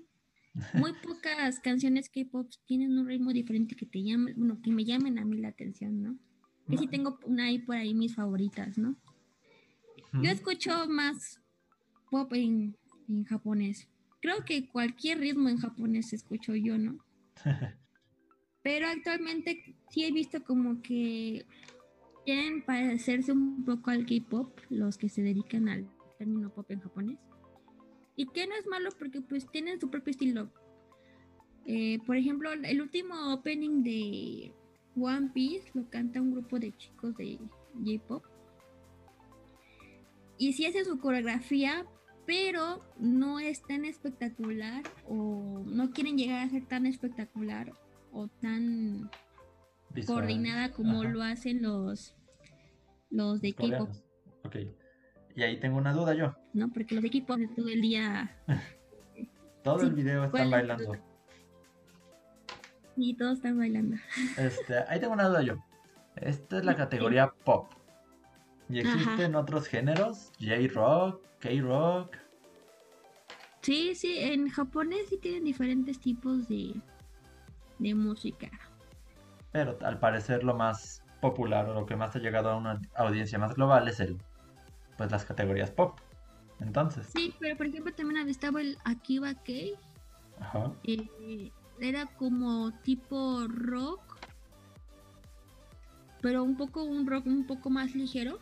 Muy 0.74 0.92
pocas 0.94 1.60
canciones 1.60 2.08
K-pop 2.08 2.50
tienen 2.66 2.98
un 2.98 3.06
ritmo 3.06 3.32
diferente 3.32 3.76
que 3.76 3.86
te 3.86 4.02
llamen, 4.02 4.34
bueno, 4.36 4.60
que 4.60 4.70
me 4.70 4.84
llamen 4.84 5.18
a 5.18 5.24
mí 5.24 5.38
la 5.38 5.48
atención, 5.48 6.02
¿no? 6.02 6.18
Que 6.68 6.76
sí 6.76 6.86
tengo 6.86 7.18
una 7.24 7.44
ahí 7.46 7.58
por 7.58 7.76
ahí 7.76 7.94
mis 7.94 8.14
favoritas, 8.14 8.76
¿no? 8.76 8.96
Yo 10.12 10.30
escucho 10.30 10.88
más 10.88 11.40
pop 12.10 12.32
en, 12.34 12.76
en, 13.08 13.24
japonés. 13.24 13.88
Creo 14.20 14.44
que 14.44 14.68
cualquier 14.68 15.20
ritmo 15.20 15.48
en 15.48 15.58
japonés 15.58 16.12
escucho 16.12 16.54
yo, 16.54 16.78
¿no? 16.78 16.98
Pero 18.62 18.88
actualmente 18.88 19.76
sí 19.88 20.04
he 20.04 20.12
visto 20.12 20.42
como 20.44 20.82
que 20.82 21.46
quieren 22.24 22.62
parecerse 22.62 23.32
un 23.32 23.64
poco 23.64 23.90
al 23.90 24.04
K-pop 24.04 24.58
los 24.68 24.98
que 24.98 25.08
se 25.08 25.22
dedican 25.22 25.68
al 25.68 25.88
término 26.18 26.50
pop 26.50 26.70
en 26.70 26.80
japonés. 26.80 27.18
Y 28.20 28.26
que 28.26 28.46
no 28.46 28.54
es 28.54 28.66
malo 28.66 28.90
porque 28.98 29.22
pues 29.22 29.50
tienen 29.50 29.80
su 29.80 29.88
propio 29.88 30.10
estilo. 30.10 30.50
Eh, 31.64 32.00
por 32.04 32.18
ejemplo, 32.18 32.52
el 32.52 32.82
último 32.82 33.32
opening 33.32 33.82
de 33.82 34.52
One 34.94 35.30
Piece 35.32 35.70
lo 35.72 35.88
canta 35.88 36.20
un 36.20 36.32
grupo 36.32 36.58
de 36.58 36.76
chicos 36.76 37.16
de 37.16 37.38
J-Pop. 37.82 38.22
Y 40.36 40.52
sí 40.52 40.66
hace 40.66 40.84
su 40.84 40.98
coreografía, 40.98 41.86
pero 42.26 42.84
no 42.98 43.40
es 43.40 43.62
tan 43.62 43.86
espectacular 43.86 44.82
o 45.08 45.62
no 45.64 45.90
quieren 45.90 46.18
llegar 46.18 46.46
a 46.46 46.50
ser 46.50 46.66
tan 46.66 46.84
espectacular 46.84 47.72
o 48.12 48.28
tan 48.28 49.10
coordinada 50.06 50.72
como 50.72 51.04
lo 51.04 51.22
hacen 51.22 51.62
los, 51.62 52.14
los 53.08 53.40
de 53.40 53.54
K-Pop. 53.54 53.88
Okay. 54.44 54.76
Y 55.36 55.42
ahí 55.42 55.58
tengo 55.60 55.78
una 55.78 55.92
duda 55.92 56.14
yo. 56.14 56.34
¿no? 56.52 56.68
Porque 56.70 56.94
los 56.94 57.04
equipos 57.04 57.38
de 57.38 57.48
todo 57.48 57.68
el 57.68 57.80
día 57.80 58.36
Todo 59.62 59.80
Sí, 59.80 59.86
el 59.86 59.92
video 59.92 60.30
¿cuál 60.30 60.42
están 60.44 60.50
bailando. 60.50 60.96
y 62.96 63.14
todos 63.14 63.34
están 63.38 63.58
bailando. 63.58 63.96
Este, 64.38 64.78
ahí 64.88 65.00
tengo 65.00 65.12
una 65.12 65.28
duda 65.28 65.42
yo. 65.42 65.54
Esta 66.16 66.58
es 66.58 66.64
la 66.64 66.74
categoría 66.74 67.32
pop. 67.44 67.70
¿Y 68.68 68.80
Ajá. 68.80 68.94
existen 68.94 69.34
otros 69.34 69.66
géneros? 69.66 70.32
J-rock, 70.40 71.22
K-rock. 71.40 72.16
Sí, 73.62 73.94
sí, 73.94 74.18
en 74.18 74.48
japonés 74.48 75.08
sí 75.08 75.18
tienen 75.18 75.44
diferentes 75.44 75.98
tipos 76.00 76.48
de, 76.48 76.74
de 77.78 77.94
música. 77.94 78.50
Pero 79.52 79.76
al 79.82 79.98
parecer 79.98 80.44
lo 80.44 80.54
más 80.54 81.02
popular 81.20 81.68
o 81.68 81.74
lo 81.74 81.86
que 81.86 81.96
más 81.96 82.14
ha 82.16 82.18
llegado 82.20 82.48
a 82.50 82.56
una 82.56 82.80
audiencia 82.94 83.38
más 83.38 83.54
global 83.54 83.88
es 83.88 84.00
el, 84.00 84.16
pues 85.00 85.10
las 85.10 85.24
categorías 85.24 85.70
pop. 85.70 85.98
Entonces, 86.60 87.06
Sí, 87.10 87.32
pero 87.40 87.56
por 87.56 87.64
ejemplo 87.64 87.90
también 87.94 88.28
estaba 88.28 88.60
el 88.60 88.76
Akiba 88.84 89.34
ajá. 90.38 90.74
eh, 90.84 91.50
era 91.80 92.04
como 92.04 92.70
tipo 92.82 93.46
rock, 93.48 94.02
pero 96.20 96.44
un 96.44 96.54
poco 96.58 96.82
un 96.82 97.06
rock 97.06 97.24
un 97.24 97.46
poco 97.46 97.70
más 97.70 97.94
ligero 97.94 98.40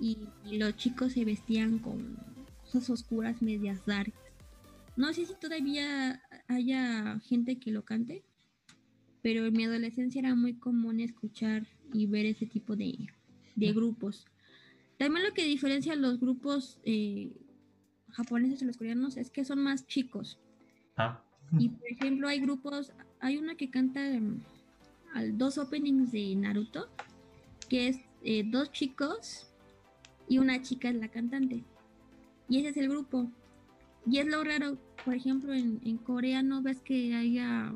y 0.00 0.16
los 0.50 0.74
chicos 0.76 1.12
se 1.12 1.26
vestían 1.26 1.80
con 1.80 2.16
cosas 2.64 2.88
oscuras 2.88 3.42
medias 3.42 3.84
dark. 3.84 4.14
No 4.96 5.12
sé 5.12 5.26
si 5.26 5.34
todavía 5.34 6.22
haya 6.48 7.20
gente 7.28 7.58
que 7.58 7.72
lo 7.72 7.84
cante, 7.84 8.24
pero 9.20 9.44
en 9.44 9.52
mi 9.52 9.64
adolescencia 9.64 10.20
era 10.20 10.34
muy 10.34 10.54
común 10.54 11.00
escuchar 11.00 11.66
y 11.92 12.06
ver 12.06 12.24
ese 12.24 12.46
tipo 12.46 12.74
de, 12.74 13.06
de 13.54 13.72
grupos. 13.74 14.24
También 15.02 15.26
lo 15.26 15.34
que 15.34 15.42
diferencia 15.42 15.94
a 15.94 15.96
los 15.96 16.20
grupos 16.20 16.78
eh, 16.84 17.32
japoneses 18.12 18.60
de 18.60 18.66
los 18.66 18.76
coreanos 18.76 19.16
es 19.16 19.30
que 19.30 19.44
son 19.44 19.58
más 19.58 19.84
chicos. 19.88 20.38
Ah, 20.96 21.20
Y 21.58 21.70
por 21.70 21.88
ejemplo, 21.90 22.28
hay 22.28 22.38
grupos, 22.38 22.92
hay 23.18 23.36
uno 23.36 23.56
que 23.56 23.68
canta 23.68 24.00
mm, 24.00 24.40
al 25.14 25.36
dos 25.36 25.58
openings 25.58 26.12
de 26.12 26.36
Naruto, 26.36 26.88
que 27.68 27.88
es 27.88 27.98
eh, 28.22 28.44
dos 28.48 28.70
chicos 28.70 29.48
y 30.28 30.38
una 30.38 30.62
chica 30.62 30.90
es 30.90 30.94
la 30.94 31.08
cantante. 31.08 31.64
Y 32.48 32.60
ese 32.60 32.68
es 32.68 32.76
el 32.76 32.88
grupo. 32.88 33.28
Y 34.06 34.18
es 34.18 34.26
lo 34.26 34.44
raro, 34.44 34.78
por 35.04 35.14
ejemplo, 35.14 35.52
en, 35.52 35.80
en 35.84 35.98
Corea 35.98 36.44
no 36.44 36.62
ves 36.62 36.80
que 36.80 37.16
haya 37.16 37.74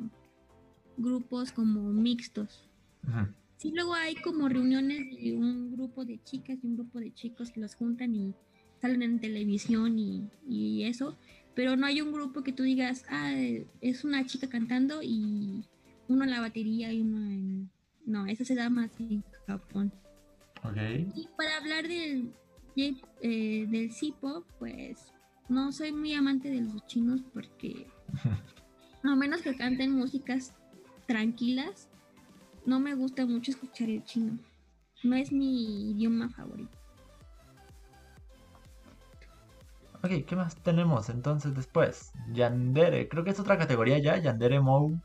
grupos 0.95 1.51
como 1.51 1.91
mixtos. 1.91 2.69
ujú. 3.05 3.27
Sí, 3.57 3.71
luego 3.73 3.95
hay 3.95 4.15
como 4.15 4.47
reuniones 4.47 5.09
de 5.19 5.35
un 5.35 5.71
grupo 5.71 6.05
de 6.05 6.21
chicas 6.23 6.59
y 6.63 6.67
un 6.67 6.75
grupo 6.75 6.99
de 6.99 7.13
chicos 7.13 7.51
que 7.51 7.59
los 7.59 7.75
juntan 7.75 8.15
y 8.15 8.33
salen 8.79 9.01
en 9.01 9.19
televisión 9.19 9.97
y, 9.97 10.29
y 10.47 10.83
eso, 10.83 11.17
pero 11.55 11.75
no 11.75 11.87
hay 11.87 12.01
un 12.01 12.11
grupo 12.11 12.43
que 12.43 12.53
tú 12.53 12.61
digas, 12.61 13.03
ah, 13.09 13.33
es 13.81 14.03
una 14.03 14.25
chica 14.27 14.47
cantando 14.47 15.01
y 15.01 15.63
uno 16.07 16.23
en 16.23 16.29
la 16.29 16.41
batería 16.41 16.93
y 16.93 17.01
uno 17.01 17.17
en... 17.17 17.69
No, 18.05 18.27
eso 18.27 18.45
se 18.45 18.53
da 18.53 18.69
más 18.69 18.91
en 18.99 19.23
Japón. 19.47 19.91
ok. 20.63 20.77
Y 21.15 21.27
para 21.35 21.57
hablar 21.57 21.87
del, 21.87 22.31
eh, 22.75 23.65
del 23.67 23.91
C-pop, 23.91 24.45
pues 24.59 25.11
no 25.49 25.71
soy 25.71 25.91
muy 25.91 26.13
amante 26.13 26.51
de 26.51 26.61
los 26.61 26.85
chinos 26.85 27.21
porque 27.33 27.87
a 29.03 29.15
menos 29.15 29.41
que 29.41 29.55
canten 29.55 29.93
músicas 29.93 30.53
tranquilas, 31.07 31.89
no 32.67 32.79
me 32.79 32.93
gusta 32.93 33.25
mucho 33.25 33.49
escuchar 33.51 33.89
el 33.89 34.03
chino. 34.03 34.37
No 35.03 35.15
es 35.15 35.31
mi 35.31 35.91
idioma 35.91 36.29
favorito. 36.29 36.77
Ok, 40.03 40.25
¿qué 40.27 40.35
más 40.35 40.55
tenemos 40.57 41.09
entonces 41.09 41.55
después? 41.55 42.11
Yandere, 42.31 43.07
creo 43.09 43.23
que 43.23 43.31
es 43.31 43.39
otra 43.39 43.57
categoría 43.57 43.97
ya, 43.99 44.17
Yandere 44.17 44.59
Mou. 44.59 44.99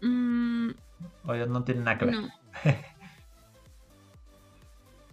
Mm, 0.00 0.70
O 1.26 1.34
ya 1.34 1.46
no 1.46 1.62
tiene 1.64 1.82
nada 1.82 1.98
que 1.98 2.06
ver. 2.06 2.14
no. 2.14 2.28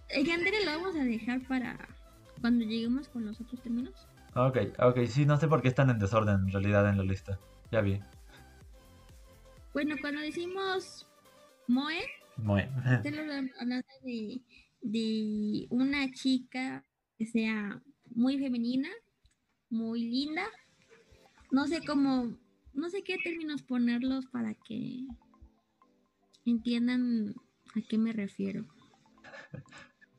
El 0.10 0.26
Yandere 0.26 0.64
lo 0.66 0.72
vamos 0.72 0.96
a 0.96 1.04
dejar 1.04 1.42
para 1.48 1.78
cuando 2.40 2.64
lleguemos 2.64 3.10
con 3.10 3.26
los 3.26 3.40
otros 3.42 3.62
términos. 3.62 4.08
Ok, 4.36 4.58
ok, 4.80 5.00
sí, 5.08 5.26
no 5.26 5.38
sé 5.38 5.48
por 5.50 5.62
qué 5.62 5.68
están 5.68 5.90
en 5.90 6.00
desorden 6.00 6.36
en 6.46 6.52
realidad 6.52 6.88
en 6.90 6.98
la 6.98 7.04
lista. 7.04 7.38
Ya 7.72 7.82
vi. 7.82 8.00
Bueno, 9.78 9.96
cuando 10.02 10.22
decimos 10.22 11.06
Moe, 11.68 12.00
lo 12.38 12.52
hablando 13.60 13.88
de, 14.04 14.42
de 14.82 15.68
una 15.70 16.12
chica 16.14 16.84
que 17.16 17.28
sea 17.28 17.80
muy 18.10 18.40
femenina, 18.40 18.90
muy 19.70 20.02
linda. 20.02 20.48
No 21.52 21.68
sé 21.68 21.86
cómo, 21.86 22.36
no 22.74 22.90
sé 22.90 23.04
qué 23.04 23.20
términos 23.24 23.62
ponerlos 23.62 24.26
para 24.26 24.56
que 24.56 25.06
entiendan 26.44 27.36
a 27.76 27.82
qué 27.88 28.00
me 28.00 28.14
refiero. 28.14 28.66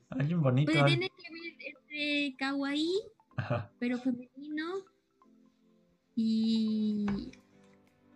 Alguien 0.09 0.41
bonito. 0.41 0.71
Pues 0.71 0.85
tiene 0.85 1.09
que 1.09 1.33
ver 1.33 1.75
entre 1.75 2.37
kawaii, 2.37 3.01
Ajá. 3.35 3.69
pero 3.77 3.99
femenino. 3.99 4.85
Y 6.15 7.05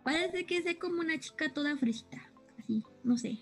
parece 0.04 0.46
que 0.46 0.58
es 0.58 0.76
como 0.78 1.00
una 1.00 1.18
chica 1.18 1.52
toda 1.52 1.76
fresita. 1.76 2.30
Así, 2.58 2.84
no 3.02 3.16
sé. 3.16 3.38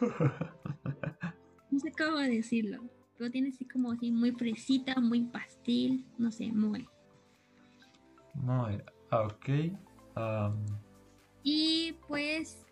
No 1.70 1.80
sé 1.80 1.90
cómo 1.90 2.18
decirlo. 2.18 2.84
Pero 3.18 3.32
tiene 3.32 3.48
así 3.48 3.64
como 3.64 3.90
así 3.90 4.12
muy 4.12 4.30
fresita, 4.30 4.94
muy 5.00 5.24
pastel, 5.24 6.04
no 6.18 6.30
sé, 6.30 6.52
muy. 6.52 6.88
Muy. 8.34 8.80
ah, 9.10 9.26
Ok. 9.26 9.48
Y 11.42 11.96
pues 12.06 12.64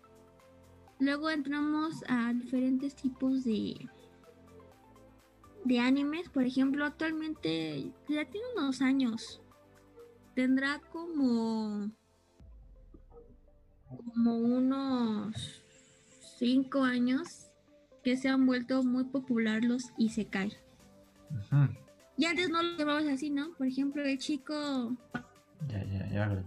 luego 0.99 1.29
entramos 1.29 2.01
a 2.07 2.31
diferentes 2.33 2.95
tipos 2.95 3.43
de 3.43 3.89
de 5.65 5.79
animes. 5.79 6.29
Por 6.29 6.45
ejemplo, 6.45 6.85
actualmente 6.85 7.91
ya 8.07 8.25
tiene 8.25 8.47
unos 8.55 8.81
años. 8.81 9.41
Tendrá 10.33 10.79
como 10.91 11.91
como 13.97 14.37
unos 14.37 15.63
cinco 16.39 16.83
años 16.83 17.47
que 18.03 18.17
se 18.17 18.29
han 18.29 18.45
vuelto 18.45 18.83
muy 18.83 19.05
popular 19.05 19.63
los 19.63 19.83
isekai. 19.97 20.51
ujú. 21.31 21.69
Y 22.17 22.25
antes 22.25 22.49
no 22.49 22.61
lo 22.61 22.77
llamabas 22.77 23.05
así, 23.07 23.29
¿no? 23.29 23.53
Por 23.57 23.65
ejemplo, 23.67 24.03
el 24.03 24.17
chico 24.19 24.95
Ya, 25.67 25.83
ya, 25.85 26.07
ya. 26.11 26.25
lo 26.27 26.43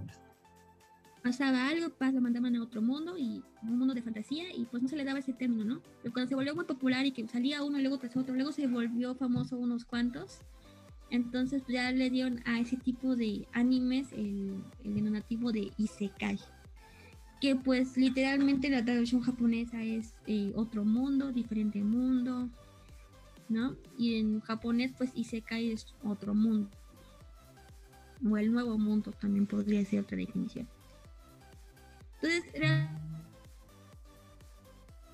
pasaba 1.23 1.67
algo, 1.69 1.89
pas- 1.89 2.13
lo 2.13 2.21
mandaban 2.21 2.55
a 2.55 2.63
otro 2.63 2.81
mundo 2.81 3.19
y 3.19 3.43
un 3.63 3.79
mundo 3.79 3.95
de 3.95 4.03
fantasía 4.03 4.45
y 4.55 4.65
pues 4.67 4.81
no 4.83 4.89
se 4.89 4.95
le 4.97 5.03
daba 5.05 5.19
ese 5.19 5.33
término, 5.33 5.65
¿no? 5.65 5.83
Pero 6.03 6.13
cuando 6.13 6.29
se 6.29 6.37
volvió 6.37 6.55
muy 6.55 6.67
popular 6.67 7.05
y 7.05 7.11
que 7.11 7.27
salía 7.27 7.65
uno 7.65 7.79
y 7.79 7.83
luego 7.83 7.99
tras 7.99 8.17
otro, 8.17 8.35
luego 8.35 8.53
se 8.53 8.69
volvió 8.69 9.15
famoso 9.17 9.57
unos 9.59 9.85
cuantos, 9.85 10.39
entonces 11.11 11.65
ya 11.67 11.91
le 11.91 12.11
dieron 12.11 12.41
a 12.45 12.61
ese 12.61 12.77
tipo 12.77 13.17
de 13.17 13.49
animes 13.53 14.13
el, 14.13 14.63
el 14.85 14.95
denominativo 14.95 15.51
de 15.51 15.73
isekai. 15.79 16.39
Pues 17.55 17.97
literalmente 17.97 18.69
la 18.71 18.85
traducción 18.85 19.21
japonesa 19.21 19.83
es 19.83 20.15
eh, 20.27 20.53
otro 20.57 20.85
mundo, 20.85 21.33
diferente 21.33 21.83
mundo, 21.83 22.49
¿no? 23.49 23.77
Y 23.99 24.17
en 24.19 24.41
japonés 24.41 24.93
pues 24.97 25.11
isekai 25.15 25.71
es 25.71 25.87
otro 26.03 26.35
mundo. 26.35 26.69
O 28.29 28.37
el 28.37 28.51
nuevo 28.51 28.79
mundo 28.79 29.13
también 29.13 29.47
podría 29.47 29.85
ser 29.85 30.01
otra 30.01 30.17
definición. 30.17 30.67
Entonces, 32.21 32.45
real- 32.59 32.89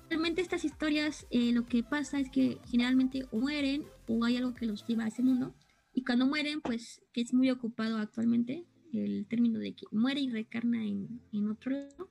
realmente 0.09 0.41
estas 0.41 0.63
historias 0.63 1.27
eh, 1.29 1.51
lo 1.51 1.65
que 1.65 1.83
pasa 1.83 2.19
es 2.19 2.29
que 2.29 2.57
generalmente 2.69 3.25
o 3.31 3.39
mueren 3.39 3.83
o 4.07 4.23
hay 4.23 4.37
algo 4.37 4.53
que 4.53 4.65
los 4.65 4.85
lleva 4.87 5.03
a 5.03 5.07
ese 5.09 5.21
mundo. 5.21 5.53
Y 5.93 6.03
cuando 6.03 6.25
mueren, 6.25 6.61
pues 6.61 7.01
que 7.13 7.21
es 7.21 7.33
muy 7.33 7.51
ocupado 7.51 7.97
actualmente 7.97 8.65
el 8.93 9.25
término 9.27 9.59
de 9.59 9.73
que 9.73 9.85
muere 9.91 10.21
y 10.21 10.29
recarna 10.29 10.83
en, 10.85 11.19
en 11.31 11.49
otro 11.49 11.71
lado, 11.71 12.09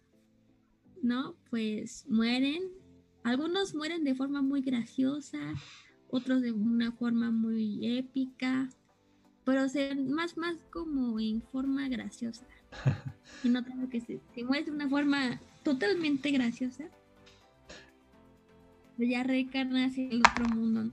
¿no? 1.02 1.36
Pues 1.50 2.06
mueren. 2.08 2.62
Algunos 3.24 3.74
mueren 3.74 4.04
de 4.04 4.14
forma 4.14 4.42
muy 4.42 4.62
graciosa, 4.62 5.38
otros 6.08 6.42
de 6.42 6.52
una 6.52 6.92
forma 6.92 7.30
muy 7.30 7.98
épica, 7.98 8.68
pero 9.44 9.68
se, 9.68 9.94
más, 9.94 10.36
más 10.36 10.56
como 10.72 11.20
en 11.20 11.42
forma 11.42 11.88
graciosa. 11.88 12.46
Y 13.44 13.48
no 13.48 13.64
tanto 13.64 13.88
que 13.88 14.00
se, 14.00 14.20
se 14.34 14.44
muere 14.44 14.66
de 14.66 14.70
una 14.70 14.88
forma 14.88 15.40
totalmente 15.64 16.30
graciosa. 16.30 16.84
Pero 18.96 19.10
ya 19.10 19.22
recarna 19.24 19.86
hacia 19.86 20.08
el 20.08 20.20
otro 20.20 20.54
mundo. 20.54 20.84
¿no? 20.84 20.92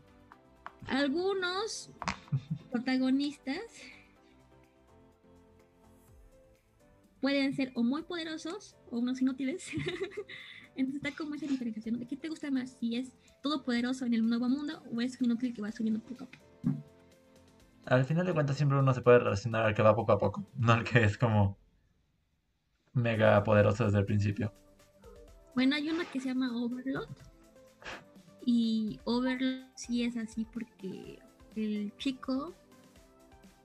Algunos 0.87 1.91
protagonistas 2.71 3.61
pueden 7.21 7.53
ser 7.53 7.71
o 7.75 7.83
muy 7.83 8.03
poderosos 8.03 8.75
o 8.91 8.99
unos 8.99 9.21
inútiles. 9.21 9.69
Entonces 10.75 11.03
está 11.03 11.17
como 11.17 11.35
esa 11.35 11.45
diferenciación 11.45 11.99
de 11.99 12.07
qué 12.07 12.15
te 12.15 12.29
gusta 12.29 12.49
más, 12.51 12.77
si 12.79 12.95
es 12.95 13.11
todopoderoso 13.41 14.05
en 14.05 14.13
el 14.13 14.25
nuevo 14.25 14.47
mundo 14.47 14.81
o 14.93 15.01
es 15.01 15.21
inútil 15.21 15.53
que 15.53 15.61
va 15.61 15.71
subiendo 15.71 15.99
poco 15.99 16.23
a 16.23 16.27
poco. 16.27 16.45
Al 17.85 18.05
final 18.05 18.25
de 18.25 18.33
cuentas 18.33 18.55
siempre 18.55 18.77
uno 18.77 18.93
se 18.93 19.01
puede 19.01 19.19
relacionar 19.19 19.65
al 19.65 19.73
que 19.73 19.81
va 19.81 19.95
poco 19.95 20.11
a 20.11 20.17
poco, 20.17 20.45
no 20.57 20.73
al 20.73 20.83
que 20.83 21.03
es 21.03 21.17
como 21.17 21.57
mega 22.93 23.43
poderoso 23.43 23.85
desde 23.85 23.99
el 23.99 24.05
principio. 24.05 24.53
Bueno, 25.55 25.75
hay 25.75 25.89
una 25.89 26.05
que 26.05 26.19
se 26.19 26.29
llama 26.29 26.55
Overlord. 26.55 27.09
Y 28.45 28.99
Overlord 29.03 29.65
sí 29.75 30.03
es 30.03 30.15
así 30.17 30.45
porque 30.45 31.19
el 31.55 31.91
chico 31.97 32.53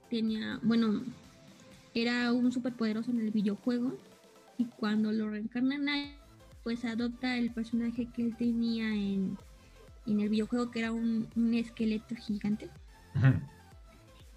tenía, 0.09 0.59
bueno, 0.63 1.03
era 1.95 2.31
un 2.31 2.51
superpoderoso 2.51 3.09
en 3.09 3.21
el 3.21 3.31
videojuego 3.31 3.97
y 4.57 4.65
cuando 4.65 5.11
lo 5.11 5.29
reencarnan 5.29 5.89
a 5.89 6.03
él, 6.03 6.15
pues 6.63 6.85
adopta 6.85 7.37
el 7.37 7.51
personaje 7.51 8.07
que 8.13 8.21
él 8.21 8.35
tenía 8.37 8.87
en, 8.93 9.37
en 10.05 10.19
el 10.19 10.29
videojuego 10.29 10.71
que 10.71 10.79
era 10.79 10.91
un, 10.91 11.27
un 11.35 11.53
esqueleto 11.53 12.15
gigante 12.15 12.69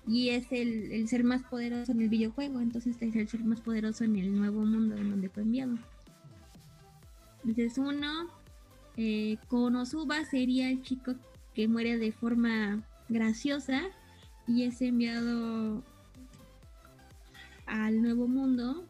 y 0.07 0.31
es 0.31 0.51
el, 0.51 0.91
el, 0.91 1.07
ser 1.07 1.23
más 1.23 1.43
poderoso 1.43 1.93
en 1.93 2.01
el 2.01 2.09
videojuego, 2.09 2.61
entonces 2.61 2.97
es 3.03 3.15
el 3.15 3.29
ser 3.29 3.45
más 3.45 3.61
poderoso 3.61 4.05
en 4.05 4.17
el 4.17 4.35
nuevo 4.35 4.65
mundo 4.65 4.97
en 4.97 5.11
donde 5.11 5.29
fue 5.29 5.43
enviado. 5.43 5.77
Entonces 7.45 7.77
uno, 7.77 8.29
eh, 8.97 9.37
Konosuba 9.49 10.25
sería 10.25 10.71
el 10.71 10.83
chico 10.83 11.15
que 11.55 11.69
muere 11.69 11.99
de 11.99 12.11
forma 12.13 12.83
graciosa 13.11 13.83
y 14.47 14.63
es 14.65 14.81
enviado 14.81 15.83
al 17.69 18.03
nuevo 18.03 18.27
mundo 18.27 18.89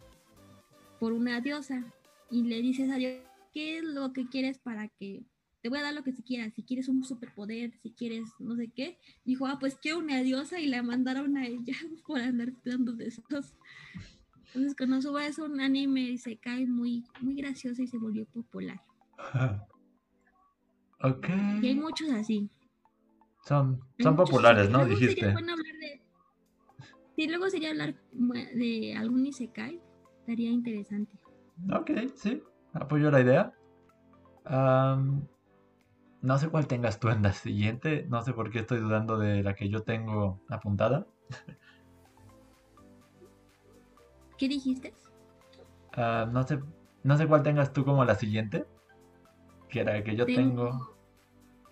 por 0.98 1.12
una 1.12 1.40
diosa 1.40 1.84
y 2.30 2.42
le 2.44 2.60
dices 2.60 2.90
a 2.90 2.96
Dios 2.96 3.22
qué 3.52 3.78
es 3.78 3.84
lo 3.84 4.12
que 4.12 4.28
quieres 4.28 4.58
para 4.58 4.88
que 4.88 5.22
te 5.60 5.68
voy 5.68 5.78
a 5.78 5.82
dar 5.82 5.94
lo 5.94 6.04
que 6.04 6.12
si 6.12 6.22
quieras, 6.22 6.54
si 6.54 6.62
quieres 6.62 6.88
un 6.88 7.02
superpoder, 7.02 7.72
si 7.82 7.90
quieres 7.90 8.28
no 8.38 8.54
sé 8.54 8.68
qué. 8.68 8.98
Dijo, 9.24 9.46
ah, 9.46 9.58
pues 9.58 9.76
quiero 9.76 9.98
una 9.98 10.22
diosa 10.22 10.60
y 10.60 10.66
la 10.66 10.82
mandaron 10.82 11.36
a 11.36 11.46
ella 11.46 11.74
por 12.06 12.20
andar 12.20 12.52
dando 12.64 12.92
deseos. 12.92 13.54
Entonces 14.46 14.74
cuando 14.76 15.02
suba 15.02 15.26
es 15.26 15.38
un 15.38 15.60
anime 15.60 16.02
y 16.02 16.18
se 16.18 16.36
cae 16.36 16.66
muy, 16.66 17.04
muy 17.20 17.34
gracioso 17.34 17.82
y 17.82 17.86
se 17.86 17.98
volvió 17.98 18.24
popular. 18.26 18.80
ok. 21.00 21.28
Y 21.62 21.68
hay 21.68 21.74
muchos 21.74 22.10
así. 22.10 22.48
Son, 23.44 23.80
son 23.98 24.16
populares, 24.16 24.70
¿no? 24.70 24.84
Dijiste. 24.84 25.14
Sería 25.14 25.32
bueno 25.32 25.52
hablar 25.52 25.74
de... 25.74 26.07
Sí, 27.18 27.26
luego 27.26 27.50
sería 27.50 27.70
hablar 27.70 27.96
de 28.12 28.94
algún 28.96 29.26
Isekai. 29.26 29.82
Estaría 30.20 30.52
interesante. 30.52 31.18
Ok, 31.76 31.90
sí. 32.14 32.40
Apoyo 32.72 33.10
la 33.10 33.20
idea. 33.20 33.52
Um, 34.48 35.26
no 36.22 36.38
sé 36.38 36.48
cuál 36.48 36.68
tengas 36.68 37.00
tú 37.00 37.08
en 37.08 37.24
la 37.24 37.32
siguiente. 37.32 38.06
No 38.08 38.22
sé 38.22 38.32
por 38.34 38.52
qué 38.52 38.60
estoy 38.60 38.78
dudando 38.78 39.18
de 39.18 39.42
la 39.42 39.56
que 39.56 39.68
yo 39.68 39.82
tengo 39.82 40.40
apuntada. 40.48 41.08
¿Qué 44.38 44.46
dijiste? 44.46 44.94
Uh, 45.96 46.30
no 46.30 46.46
sé 46.46 46.60
no 47.02 47.16
sé 47.16 47.26
cuál 47.26 47.42
tengas 47.42 47.72
tú 47.72 47.84
como 47.84 48.04
la 48.04 48.14
siguiente. 48.14 48.64
Que 49.68 49.80
era 49.80 49.94
la 49.94 50.04
que 50.04 50.14
yo 50.14 50.24
tengo. 50.24 50.70
tengo... 50.70 50.96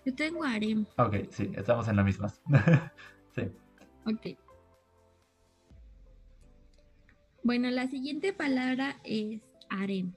Yo 0.05 0.13
tengo 0.13 0.43
harem. 0.43 0.85
Ok, 0.97 1.15
sí, 1.29 1.49
estamos 1.55 1.87
en 1.87 1.95
la 1.95 2.03
misma. 2.03 2.27
sí. 3.33 3.49
Ok. 4.05 4.37
Bueno, 7.47 7.69
la 7.69 7.87
siguiente 7.87 8.33
palabra 8.33 8.97
es 9.05 9.39
harem. 9.69 10.11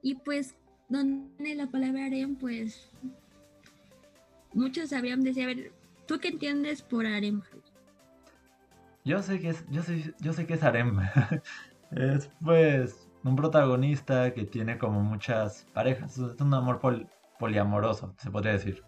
Y 0.00 0.14
pues, 0.14 0.54
donde 0.88 1.54
la 1.54 1.66
palabra 1.66 2.06
harem, 2.06 2.36
pues 2.36 2.90
muchos 4.54 4.88
sabrían 4.88 5.20
decir, 5.20 5.42
a 5.42 5.46
ver, 5.48 5.72
¿tú 6.06 6.18
qué 6.20 6.28
entiendes 6.28 6.80
por 6.80 7.04
harem? 7.04 7.42
Yo 9.04 9.22
sé 9.22 9.40
que 9.40 9.50
es, 9.50 9.66
yo 9.68 9.82
sé, 9.82 10.14
yo 10.20 10.32
sé 10.32 10.46
que 10.46 10.54
es 10.54 10.62
harem. 10.62 11.00
es 11.90 12.30
pues 12.42 13.10
un 13.24 13.36
protagonista 13.36 14.32
que 14.32 14.46
tiene 14.46 14.78
como 14.78 15.02
muchas 15.02 15.66
parejas. 15.74 16.16
Es 16.16 16.40
un 16.40 16.54
amor 16.54 16.80
pol, 16.80 17.10
poliamoroso, 17.38 18.14
se 18.16 18.30
podría 18.30 18.52
decir. 18.52 18.82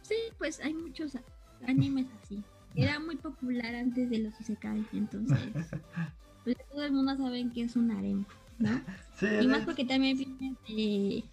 Sí, 0.00 0.16
pues 0.38 0.60
hay 0.60 0.72
muchos 0.72 1.18
animes 1.66 2.06
así. 2.22 2.42
Era 2.74 3.00
muy 3.00 3.16
popular 3.16 3.74
antes 3.74 4.08
de 4.10 4.18
los 4.18 4.40
Isekai, 4.40 4.86
entonces 4.92 5.38
pues, 6.44 6.56
todo 6.70 6.84
el 6.84 6.92
mundo 6.92 7.16
sabe 7.16 7.48
que 7.52 7.62
es 7.62 7.76
un 7.76 7.90
harem, 7.90 8.24
¿no? 8.58 8.80
Sí, 9.16 9.26
y 9.42 9.46
más 9.46 9.66
porque 9.66 9.84
también 9.84 10.16
viene 10.16 10.56
de, 10.66 11.24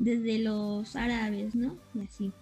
desde 0.00 0.40
los 0.40 0.96
árabes, 0.96 1.54
¿no? 1.54 1.76
Y 1.94 2.02
así. 2.02 2.32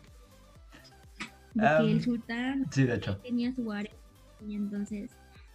Porque 1.52 1.82
um, 1.82 1.88
el 1.90 2.02
sultán 2.02 2.66
sí, 2.70 2.84
de 2.84 2.94
hecho. 2.94 3.18
tenía 3.18 3.54
su 3.54 3.70
harem 3.70 3.92
y 4.48 4.54
entonces 4.56 5.10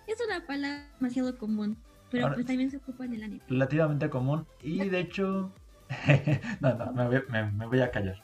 es 0.06 0.18
una 0.28 0.46
palabra 0.46 0.86
demasiado 1.00 1.36
común. 1.38 1.78
Pero 2.12 2.26
Ahora, 2.26 2.36
pues 2.36 2.48
también 2.48 2.72
se 2.72 2.78
ocupa 2.78 3.06
en 3.06 3.14
el 3.14 3.24
anime. 3.24 3.42
Relativamente 3.48 4.10
común. 4.10 4.46
Y 4.62 4.88
de 4.90 5.00
hecho. 5.00 5.52
no, 6.62 6.76
no, 6.76 6.94
me 6.94 7.08
voy, 7.08 7.22
me, 7.30 7.52
me 7.52 7.66
voy 7.66 7.82
a 7.82 7.92
callar. 7.92 8.22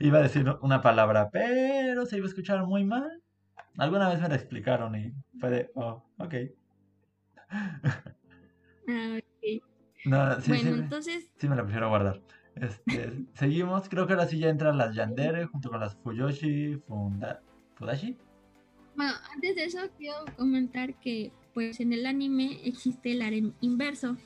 iba 0.00 0.18
a 0.18 0.22
decir 0.22 0.46
una 0.60 0.80
palabra, 0.80 1.30
pero 1.30 2.06
se 2.06 2.16
iba 2.16 2.26
a 2.26 2.28
escuchar 2.28 2.64
muy 2.66 2.84
mal. 2.84 3.22
Alguna 3.78 4.08
vez 4.08 4.20
me 4.20 4.28
la 4.28 4.34
explicaron 4.34 4.94
y 4.96 5.12
fue 5.38 5.50
de, 5.50 5.70
oh, 5.74 6.02
ok. 6.18 6.34
ah, 7.50 9.18
ok. 9.18 9.62
No, 10.04 10.40
sí, 10.40 10.48
bueno, 10.50 10.62
sí, 10.62 10.80
entonces. 10.80 11.32
Sí, 11.36 11.48
me 11.48 11.56
la 11.56 11.62
prefiero 11.62 11.88
guardar. 11.88 12.20
Este, 12.56 13.12
seguimos, 13.34 13.88
creo 13.88 14.06
que 14.06 14.12
ahora 14.12 14.26
sí 14.26 14.38
ya 14.38 14.48
entran 14.48 14.76
las 14.76 14.94
Yandere 14.94 15.46
junto 15.46 15.70
con 15.70 15.80
las 15.80 15.96
Fuyoshi, 15.96 16.76
Funda, 16.86 17.40
Fudashi. 17.74 18.16
Bueno, 18.96 19.12
antes 19.32 19.56
de 19.56 19.64
eso 19.64 19.78
quiero 19.96 20.16
comentar 20.36 20.94
que 21.00 21.32
pues 21.54 21.80
en 21.80 21.92
el 21.92 22.06
anime 22.06 22.60
existe 22.64 23.12
el 23.12 23.22
harem 23.22 23.52
inverso, 23.60 24.16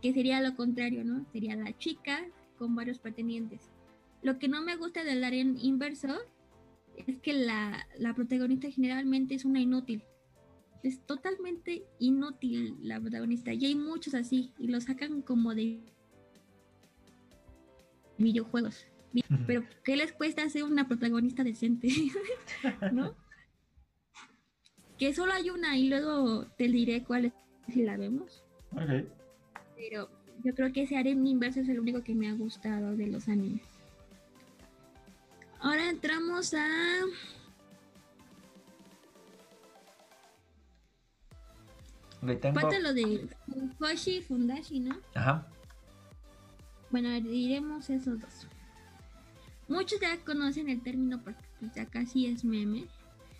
que 0.00 0.12
sería 0.12 0.40
lo 0.40 0.54
contrario, 0.56 1.04
¿no? 1.04 1.24
Sería 1.32 1.56
la 1.56 1.76
chica 1.76 2.24
con 2.58 2.74
varios 2.74 2.98
pretendientes. 2.98 3.70
Lo 4.22 4.38
que 4.38 4.48
no 4.48 4.62
me 4.62 4.76
gusta 4.76 5.04
del 5.04 5.22
harem 5.22 5.56
inverso 5.60 6.16
es 7.06 7.18
que 7.18 7.32
la, 7.32 7.86
la 7.98 8.14
protagonista 8.14 8.70
generalmente 8.70 9.34
es 9.34 9.44
una 9.44 9.60
inútil. 9.60 10.02
Es 10.82 11.00
totalmente 11.06 11.84
inútil 11.98 12.76
la 12.82 13.00
protagonista. 13.00 13.52
Y 13.52 13.66
hay 13.66 13.74
muchos 13.74 14.14
así, 14.14 14.52
y 14.58 14.68
lo 14.68 14.80
sacan 14.80 15.22
como 15.22 15.54
de 15.54 15.80
videojuegos. 18.18 18.86
Pero 19.46 19.64
¿qué 19.82 19.96
les 19.96 20.12
cuesta 20.12 20.48
ser 20.50 20.64
una 20.64 20.86
protagonista 20.86 21.42
decente? 21.42 21.88
¿No? 22.92 23.14
que 24.98 25.14
solo 25.14 25.32
hay 25.32 25.50
una 25.50 25.76
y 25.76 25.88
luego 25.88 26.46
te 26.56 26.68
diré 26.68 27.04
cuál 27.04 27.26
es 27.26 27.32
si 27.68 27.82
la 27.82 27.96
vemos. 27.96 28.44
Pero 29.76 30.08
yo 30.44 30.54
creo 30.54 30.72
que 30.72 30.82
ese 30.82 30.96
harem 30.96 31.24
inverso 31.26 31.60
es 31.60 31.68
el 31.68 31.80
único 31.80 32.02
que 32.02 32.14
me 32.14 32.28
ha 32.28 32.34
gustado 32.34 32.96
de 32.96 33.06
los 33.06 33.28
animes. 33.28 33.62
Ahora 35.60 35.90
entramos 35.90 36.54
a. 36.54 36.66
Okay, 42.22 42.36
tengo... 42.36 42.60
Falta 42.60 42.78
lo 42.78 42.92
de 42.92 43.28
Fujoshi 43.78 44.16
y 44.16 44.22
Fundashi, 44.22 44.80
¿no? 44.80 44.98
Ajá. 45.14 45.46
Bueno, 46.90 47.10
diremos 47.20 47.90
esos 47.90 48.20
dos. 48.20 48.46
Muchos 49.68 50.00
ya 50.00 50.16
conocen 50.24 50.68
el 50.68 50.82
término 50.82 51.20
porque 51.22 51.42
pues 51.58 51.74
ya 51.74 51.86
casi 51.86 52.26
es 52.26 52.44
meme. 52.44 52.86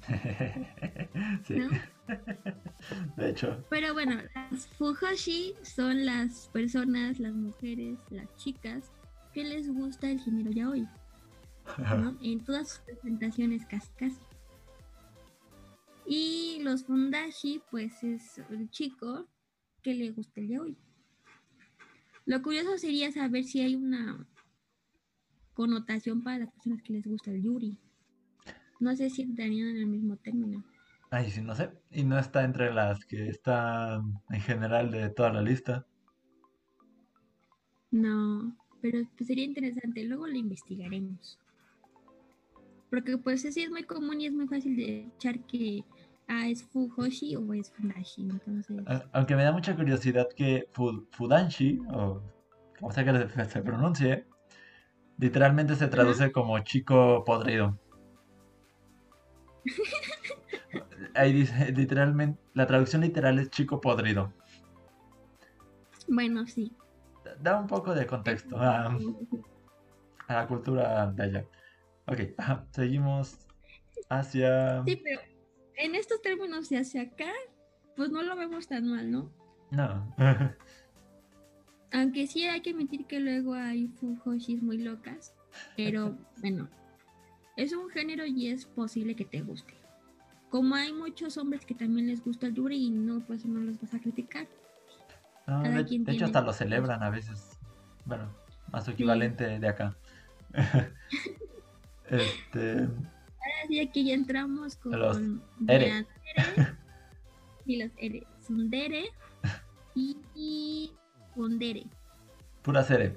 sí. 1.46 1.54
¿No? 1.54 1.68
De 3.16 3.30
hecho. 3.30 3.64
Pero 3.68 3.92
bueno, 3.94 4.20
las 4.34 4.66
Fujoshi 4.68 5.54
son 5.62 6.04
las 6.06 6.48
personas, 6.48 7.18
las 7.18 7.34
mujeres, 7.34 7.98
las 8.10 8.34
chicas 8.36 8.92
que 9.32 9.44
les 9.44 9.72
gusta 9.72 10.10
el 10.10 10.20
género 10.20 10.50
yaoi. 10.50 10.86
¿No? 11.78 12.16
En 12.20 12.44
todas 12.44 12.68
sus 12.68 12.78
presentaciones 12.80 13.66
casi 13.66 13.90
casi. 13.96 14.20
Y 16.06 16.60
los 16.62 16.84
Fundashi, 16.84 17.62
pues 17.70 18.02
es 18.04 18.38
el 18.50 18.70
chico 18.70 19.26
que 19.82 19.94
le 19.94 20.10
gusta 20.10 20.40
el 20.40 20.48
yaoi. 20.48 20.76
Lo 22.26 22.42
curioso 22.42 22.76
sería 22.76 23.10
saber 23.12 23.44
si 23.44 23.60
hay 23.60 23.74
una 23.76 24.26
connotación 25.54 26.22
para 26.22 26.38
las 26.38 26.50
personas 26.50 26.82
que 26.82 26.92
les 26.92 27.06
gusta 27.06 27.30
el 27.30 27.42
yuri. 27.42 27.78
No 28.78 28.94
sé 28.94 29.10
si 29.10 29.22
entrarían 29.22 29.68
en 29.68 29.76
el 29.78 29.86
mismo 29.86 30.16
término. 30.16 30.64
Ay, 31.10 31.30
sí, 31.30 31.40
no 31.40 31.54
sé. 31.54 31.70
Y 31.90 32.04
no 32.04 32.18
está 32.18 32.44
entre 32.44 32.74
las 32.74 33.04
que 33.06 33.28
están 33.28 34.20
en 34.28 34.40
general 34.40 34.90
de 34.90 35.08
toda 35.08 35.32
la 35.32 35.40
lista. 35.40 35.86
No, 37.90 38.56
pero 38.82 38.98
pues 39.16 39.28
sería 39.28 39.44
interesante. 39.44 40.04
Luego 40.04 40.26
lo 40.26 40.36
investigaremos. 40.36 41.38
Porque 42.96 43.18
pues 43.18 43.42
sí 43.42 43.62
es 43.62 43.70
muy 43.70 43.82
común 43.82 44.22
y 44.22 44.26
es 44.26 44.32
muy 44.32 44.46
fácil 44.46 44.74
de 44.74 45.00
echar 45.14 45.38
que 45.40 45.84
ah, 46.28 46.48
es 46.48 46.62
Fujoshi 46.62 47.36
o 47.36 47.52
es 47.52 47.70
Fundashi. 47.70 48.22
Entonces... 48.22 48.82
Aunque 49.12 49.36
me 49.36 49.44
da 49.44 49.52
mucha 49.52 49.76
curiosidad 49.76 50.26
que 50.34 50.66
Fudanshi 50.72 51.78
o 51.92 52.22
como 52.80 52.92
sea 52.92 53.04
que 53.04 53.44
se 53.50 53.60
pronuncie, 53.60 54.24
literalmente 55.18 55.76
se 55.76 55.88
traduce 55.88 56.32
como 56.32 56.58
chico 56.60 57.22
podrido. 57.26 57.78
Ahí 61.14 61.34
dice, 61.34 61.72
literalmente, 61.72 62.40
la 62.54 62.66
traducción 62.66 63.02
literal 63.02 63.38
es 63.38 63.50
chico 63.50 63.78
podrido. 63.78 64.32
Bueno, 66.08 66.46
sí. 66.46 66.72
Da 67.42 67.60
un 67.60 67.66
poco 67.66 67.94
de 67.94 68.06
contexto 68.06 68.56
a, 68.56 68.86
a 70.28 70.32
la 70.32 70.46
cultura 70.46 71.12
de 71.12 71.22
allá. 71.22 71.44
Ok, 72.06 72.20
seguimos 72.70 73.46
hacia... 74.08 74.84
Sí, 74.84 75.00
pero 75.02 75.20
en 75.76 75.94
estos 75.94 76.22
términos 76.22 76.68
de 76.68 76.78
hacia 76.78 77.02
acá, 77.02 77.32
pues 77.96 78.10
no 78.10 78.22
lo 78.22 78.36
vemos 78.36 78.68
tan 78.68 78.88
mal, 78.88 79.10
¿no? 79.10 79.30
No. 79.70 80.14
Aunque 81.92 82.26
sí 82.26 82.44
hay 82.44 82.60
que 82.60 82.70
admitir 82.70 83.06
que 83.06 83.20
luego 83.20 83.54
hay 83.54 83.88
fujoshis 83.88 84.62
muy 84.62 84.78
locas, 84.78 85.34
pero 85.76 86.16
bueno, 86.40 86.68
es 87.56 87.72
un 87.72 87.88
género 87.90 88.26
y 88.26 88.48
es 88.48 88.66
posible 88.66 89.16
que 89.16 89.24
te 89.24 89.40
guste. 89.40 89.74
Como 90.50 90.74
hay 90.74 90.92
muchos 90.92 91.36
hombres 91.38 91.64
que 91.64 91.74
también 91.74 92.06
les 92.06 92.24
gusta 92.24 92.46
el 92.46 92.54
yuri 92.54 92.86
y 92.86 92.90
no, 92.90 93.20
pues 93.20 93.44
no 93.46 93.60
los 93.60 93.80
vas 93.80 93.94
a 93.94 94.00
criticar. 94.00 94.46
de, 95.46 96.12
hecho, 96.12 96.24
hasta 96.26 96.40
lo 96.40 96.52
celebran 96.52 97.02
a 97.02 97.10
veces. 97.10 97.58
Bueno, 98.04 98.28
a 98.72 98.80
su 98.80 98.92
equivalente 98.92 99.58
de 99.58 99.68
acá. 99.68 99.96
este. 102.10 102.80
Ahora 102.80 103.66
sí, 103.68 103.80
aquí 103.80 104.04
ya 104.06 104.14
entramos 104.14 104.76
con 104.76 104.98
los 104.98 105.18
Ere. 105.68 106.06
y 107.64 107.82
los 107.82 107.90
Ere. 107.96 108.26
Sundere 108.46 109.06
y, 109.94 110.16
y 110.34 110.92
Pondere. 111.34 111.86
Pura 112.62 112.82
Sere. 112.82 113.16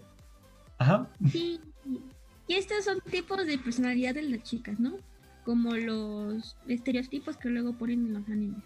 Ajá. 0.77 1.07
Sí. 1.31 1.59
Y 2.47 2.53
estos 2.55 2.85
son 2.85 2.99
tipos 3.01 3.45
de 3.45 3.57
personalidad 3.59 4.15
de 4.15 4.23
las 4.23 4.43
chicas, 4.43 4.79
¿no? 4.79 4.97
Como 5.45 5.75
los 5.75 6.57
estereotipos 6.67 7.37
que 7.37 7.49
luego 7.49 7.73
ponen 7.73 8.07
en 8.07 8.13
los 8.13 8.27
animes. 8.27 8.63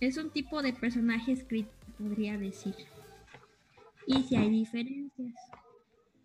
Es 0.00 0.18
un 0.18 0.30
tipo 0.30 0.62
de 0.62 0.72
personaje 0.74 1.32
escrito, 1.32 1.70
podría 1.98 2.36
decir. 2.36 2.74
Y 4.06 4.22
si 4.24 4.36
hay 4.36 4.50
diferencias. 4.50 5.34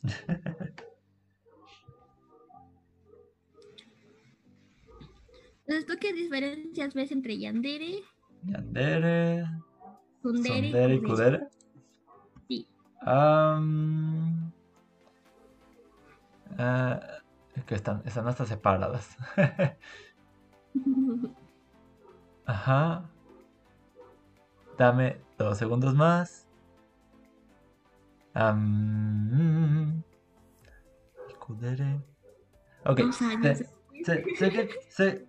Entonces, 5.69 5.85
¿tú 5.85 5.99
qué 6.01 6.13
diferencias 6.13 6.95
ves 6.95 7.11
entre 7.11 7.37
Yandere? 7.37 8.01
Yandere. 8.41 9.45
Sundere, 10.23 10.95
y 10.95 11.01
Kudere. 11.03 11.47
Sí. 12.47 12.67
Um, 13.05 14.51
es 17.55 17.63
que 17.67 17.75
están, 17.75 18.01
están 18.03 18.27
hasta 18.27 18.47
separadas. 18.47 19.15
Ajá. 22.47 23.07
Dame 24.75 25.21
dos 25.37 25.59
segundos 25.59 25.93
más. 25.93 26.47
Um, 28.33 30.01
Kudere. 31.37 32.01
Ok. 32.85 33.01
sé, 33.11 33.69
sé, 34.03 34.23
que, 34.49 34.69
sé, 34.89 35.28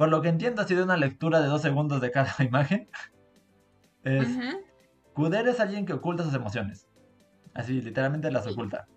por 0.00 0.08
lo 0.08 0.22
que 0.22 0.30
entiendo, 0.30 0.62
ha 0.62 0.66
sido 0.66 0.82
una 0.82 0.96
lectura 0.96 1.42
de 1.42 1.48
dos 1.48 1.60
segundos 1.60 2.00
de 2.00 2.10
cada 2.10 2.32
imagen. 2.42 2.88
Es, 4.02 4.28
Kudere 5.12 5.50
es 5.50 5.60
alguien 5.60 5.84
que 5.84 5.92
oculta 5.92 6.24
sus 6.24 6.32
emociones. 6.32 6.88
Así, 7.52 7.82
literalmente 7.82 8.30
las 8.30 8.46
oculta. 8.46 8.88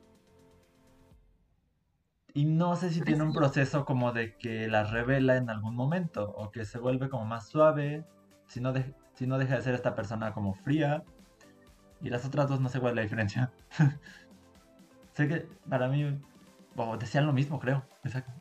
Y 2.33 2.45
no 2.45 2.77
sé 2.77 2.89
si 2.89 3.01
tiene 3.01 3.21
un 3.21 3.33
proceso 3.33 3.83
como 3.83 4.13
de 4.13 4.37
que 4.37 4.69
las 4.69 4.91
revela 4.91 5.35
en 5.35 5.49
algún 5.49 5.75
momento. 5.75 6.31
O 6.37 6.51
que 6.51 6.63
se 6.63 6.79
vuelve 6.79 7.09
como 7.09 7.25
más 7.25 7.49
suave. 7.49 8.05
Si 8.47 8.61
no, 8.61 8.73
si 9.13 9.27
no 9.27 9.37
deja 9.37 9.57
de 9.57 9.61
ser 9.61 9.75
esta 9.75 9.95
persona 9.95 10.31
como 10.31 10.53
fría. 10.53 11.03
Y 12.01 12.11
las 12.11 12.23
otras 12.23 12.47
dos 12.47 12.61
no 12.61 12.69
sé 12.69 12.79
cuál 12.79 12.91
es 12.91 12.95
la 12.95 13.01
diferencia. 13.01 13.51
sé 15.15 15.27
que 15.27 15.49
para 15.67 15.89
mí 15.89 16.17
decían 16.97 17.25
lo 17.25 17.33
mismo, 17.33 17.59
creo. 17.59 17.85
Exacto. 18.05 18.31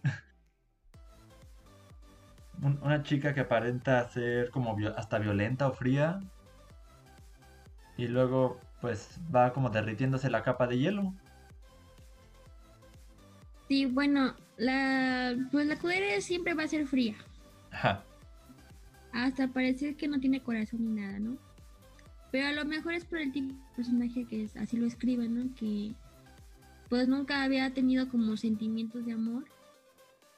Una 2.62 3.02
chica 3.02 3.34
que 3.34 3.40
aparenta 3.40 4.08
ser 4.08 4.50
como 4.50 4.76
hasta 4.96 5.18
violenta 5.18 5.66
o 5.66 5.72
fría. 5.72 6.20
Y 7.96 8.06
luego 8.06 8.60
pues 8.80 9.18
va 9.34 9.52
como 9.52 9.70
derritiéndose 9.70 10.30
la 10.30 10.42
capa 10.42 10.66
de 10.66 10.78
hielo. 10.78 11.12
Sí, 13.68 13.86
bueno, 13.86 14.34
la 14.56 15.34
pues 15.50 15.66
la 15.66 15.76
Kudere 15.76 16.20
siempre 16.20 16.54
va 16.54 16.64
a 16.64 16.68
ser 16.68 16.86
fría. 16.86 17.16
Ajá. 17.72 18.04
Hasta 19.12 19.48
parecer 19.48 19.96
que 19.96 20.08
no 20.08 20.20
tiene 20.20 20.42
corazón 20.42 20.84
ni 20.84 21.00
nada, 21.00 21.18
¿no? 21.18 21.36
Pero 22.30 22.48
a 22.48 22.52
lo 22.52 22.64
mejor 22.64 22.94
es 22.94 23.04
por 23.04 23.18
el 23.18 23.30
tipo 23.30 23.52
de 23.52 23.76
personaje 23.76 24.24
que 24.24 24.44
es, 24.44 24.56
así 24.56 24.76
lo 24.76 24.86
escriben, 24.86 25.34
¿no? 25.34 25.54
Que 25.54 25.92
pues 26.88 27.08
nunca 27.08 27.42
había 27.42 27.72
tenido 27.74 28.08
como 28.08 28.36
sentimientos 28.36 29.04
de 29.04 29.12
amor. 29.12 29.44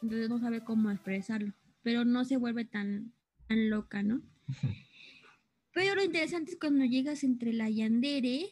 Entonces 0.02 0.28
no 0.28 0.38
sabe 0.38 0.60
cómo 0.60 0.90
expresarlo 0.90 1.52
pero 1.84 2.04
no 2.04 2.24
se 2.24 2.38
vuelve 2.38 2.64
tan, 2.64 3.12
tan 3.46 3.70
loca, 3.70 4.02
¿no? 4.02 4.22
pero 5.72 5.94
lo 5.94 6.02
interesante 6.02 6.52
es 6.52 6.58
cuando 6.58 6.84
llegas 6.84 7.22
entre 7.22 7.52
la 7.52 7.70
Yandere 7.70 8.48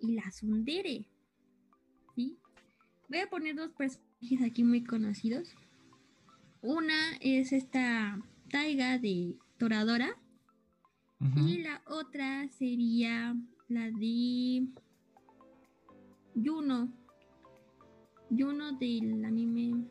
y 0.00 0.12
la 0.12 0.30
Sundere, 0.30 1.08
¿sí? 2.14 2.38
Voy 3.08 3.18
a 3.18 3.30
poner 3.30 3.56
dos 3.56 3.72
personajes 3.72 4.42
aquí 4.44 4.62
muy 4.62 4.84
conocidos. 4.84 5.54
Una 6.60 7.16
es 7.20 7.52
esta 7.52 8.22
Taiga 8.50 8.98
de 8.98 9.34
Toradora 9.58 10.16
y 11.36 11.58
la 11.58 11.82
otra 11.86 12.48
sería 12.48 13.36
la 13.68 13.90
de 13.90 14.66
Yuno. 16.34 16.92
Yuno 18.30 18.72
del 18.72 19.24
anime 19.24 19.86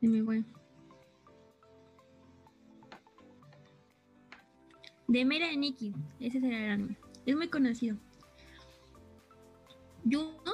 Se 0.00 0.08
me 0.08 0.22
fue. 0.22 0.42
De 5.08 5.24
Mera 5.24 5.48
de 5.48 5.56
Nikki. 5.56 5.92
Ese 6.20 6.40
será 6.40 6.64
el 6.64 6.70
anime. 6.70 6.96
Es 7.26 7.36
muy 7.36 7.48
conocido. 7.48 7.96
Yuno, 10.04 10.52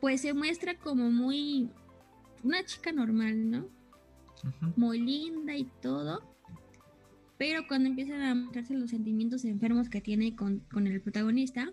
pues 0.00 0.22
se 0.22 0.34
muestra 0.34 0.76
como 0.78 1.10
muy. 1.10 1.70
Una 2.42 2.64
chica 2.64 2.90
normal, 2.90 3.50
¿no? 3.50 3.68
Muy 4.76 4.98
linda 4.98 5.54
y 5.54 5.64
todo. 5.80 6.22
Pero 7.38 7.66
cuando 7.68 7.88
empiezan 7.88 8.22
a 8.22 8.34
mostrarse 8.34 8.74
los 8.74 8.90
sentimientos 8.90 9.44
enfermos 9.44 9.88
que 9.88 10.00
tiene 10.00 10.34
con, 10.34 10.60
con 10.72 10.86
el 10.86 11.00
protagonista, 11.00 11.72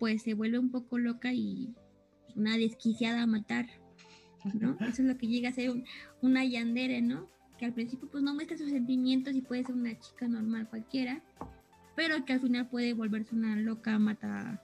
pues 0.00 0.22
se 0.22 0.34
vuelve 0.34 0.58
un 0.58 0.70
poco 0.70 0.98
loca 0.98 1.32
y 1.32 1.74
una 2.34 2.56
desquiciada 2.56 3.22
a 3.22 3.26
matar, 3.26 3.66
¿no? 4.52 4.76
Eso 4.80 5.02
es 5.02 5.08
lo 5.08 5.16
que 5.16 5.26
llega 5.26 5.48
a 5.48 5.52
ser 5.52 5.70
una 6.20 6.44
yandere, 6.44 7.00
¿no? 7.00 7.28
Que 7.58 7.66
al 7.66 7.72
principio 7.72 8.08
pues 8.10 8.22
no 8.22 8.34
muestra 8.34 8.58
sus 8.58 8.70
sentimientos 8.70 9.34
y 9.34 9.40
puede 9.40 9.64
ser 9.64 9.74
una 9.74 9.98
chica 9.98 10.28
normal 10.28 10.68
cualquiera, 10.68 11.22
pero 11.96 12.24
que 12.24 12.32
al 12.34 12.40
final 12.40 12.68
puede 12.68 12.92
volverse 12.94 13.34
una 13.34 13.56
loca, 13.56 13.98
mata 13.98 14.62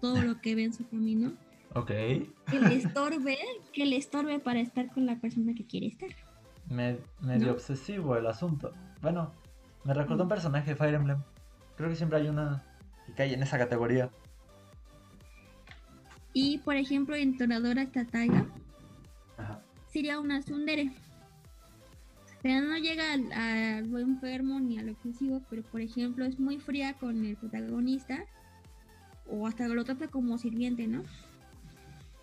todo 0.00 0.20
lo 0.22 0.40
que 0.40 0.54
ve 0.54 0.64
en 0.64 0.72
su 0.72 0.86
camino. 0.88 1.32
Ok. 1.74 1.88
Que 1.88 2.60
le 2.60 2.74
estorbe, 2.74 3.38
que 3.72 3.86
le 3.86 3.96
estorbe 3.96 4.38
para 4.38 4.60
estar 4.60 4.92
con 4.92 5.06
la 5.06 5.16
persona 5.18 5.54
que 5.54 5.64
quiere 5.64 5.86
estar. 5.86 6.10
medio 6.68 7.50
obsesivo 7.50 8.14
el 8.14 8.26
asunto. 8.26 8.74
Bueno, 9.00 9.32
me 9.84 9.94
recordó 9.94 10.24
un 10.24 10.28
personaje 10.28 10.72
de 10.72 10.76
Fire 10.76 10.92
Emblem. 10.92 11.22
Creo 11.78 11.88
que 11.88 11.96
siempre 11.96 12.18
hay 12.18 12.28
una 12.28 12.62
que 13.06 13.14
cae 13.14 13.32
en 13.32 13.42
esa 13.42 13.56
categoría. 13.56 14.10
Y 16.34 16.58
por 16.58 16.76
ejemplo, 16.76 17.16
entonadora 17.16 17.90
Sería 19.92 20.20
una 20.20 20.42
Sundere. 20.42 20.92
Pero 22.42 22.66
no 22.66 22.76
llega 22.76 23.04
a, 23.12 23.80
lo 23.82 23.98
enfermo 23.98 24.58
ni 24.58 24.78
a 24.78 24.82
lo 24.82 24.92
excesivo, 24.92 25.42
pero 25.48 25.62
por 25.62 25.80
ejemplo 25.80 26.24
es 26.24 26.40
muy 26.40 26.58
fría 26.58 26.94
con 26.94 27.24
el 27.24 27.36
protagonista 27.36 28.24
o 29.28 29.46
hasta 29.46 29.68
lo 29.68 29.84
trata 29.84 30.08
como 30.08 30.38
sirviente, 30.38 30.88
¿no? 30.88 31.04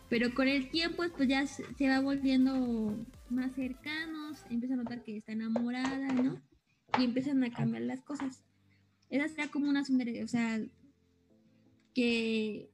Pero 0.09 0.33
con 0.33 0.47
el 0.47 0.69
tiempo 0.71 1.03
pues 1.15 1.29
ya 1.29 1.45
se 1.47 1.87
va 1.87 2.01
volviendo 2.01 2.95
más 3.29 3.53
cercanos, 3.53 4.43
empieza 4.49 4.73
a 4.73 4.77
notar 4.77 5.03
que 5.03 5.17
está 5.17 5.31
enamorada, 5.31 6.11
¿no? 6.11 6.41
Y 6.97 7.05
empiezan 7.05 7.43
a 7.43 7.51
cambiar 7.51 7.83
las 7.83 8.01
cosas. 8.01 8.43
Esa 9.09 9.27
sería 9.29 9.49
como 9.49 9.69
una 9.69 9.85
Sundere, 9.85 10.23
o 10.23 10.27
sea, 10.27 10.59
que 11.93 12.69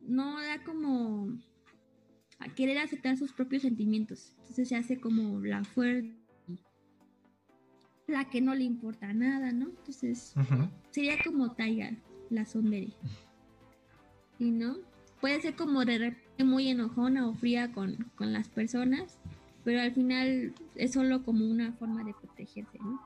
no 0.00 0.40
da 0.40 0.62
como 0.62 1.28
a 2.38 2.48
querer 2.54 2.78
aceptar 2.78 3.16
sus 3.16 3.32
propios 3.32 3.62
sentimientos. 3.62 4.34
Entonces 4.40 4.68
se 4.68 4.76
hace 4.76 5.00
como 5.00 5.40
la 5.40 5.64
fuerte 5.64 6.18
la 8.08 8.24
que 8.30 8.40
no 8.40 8.54
le 8.54 8.64
importa 8.64 9.12
nada, 9.12 9.52
¿no? 9.52 9.66
Entonces, 9.66 10.34
sería 10.90 11.16
como 11.22 11.52
Taiga, 11.52 11.92
la 12.30 12.46
Sondere. 12.46 12.94
¿Y 14.38 14.50
no? 14.50 14.76
Puede 15.20 15.40
ser 15.42 15.56
como 15.56 15.84
de 15.84 15.98
repente 15.98 16.44
muy 16.44 16.68
enojona 16.68 17.28
o 17.28 17.34
fría 17.34 17.70
con, 17.72 18.10
con 18.14 18.32
las 18.32 18.48
personas, 18.48 19.18
pero 19.64 19.80
al 19.80 19.92
final 19.92 20.54
es 20.74 20.92
solo 20.92 21.22
como 21.22 21.44
una 21.44 21.72
forma 21.72 22.02
de 22.02 22.14
protegerse, 22.14 22.78
¿no? 22.78 23.00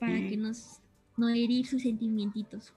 Para 0.00 0.16
que 0.28 0.36
nos, 0.36 0.80
no 1.16 1.28
herir 1.28 1.66
sus 1.66 1.82
sentimientos. 1.82 2.74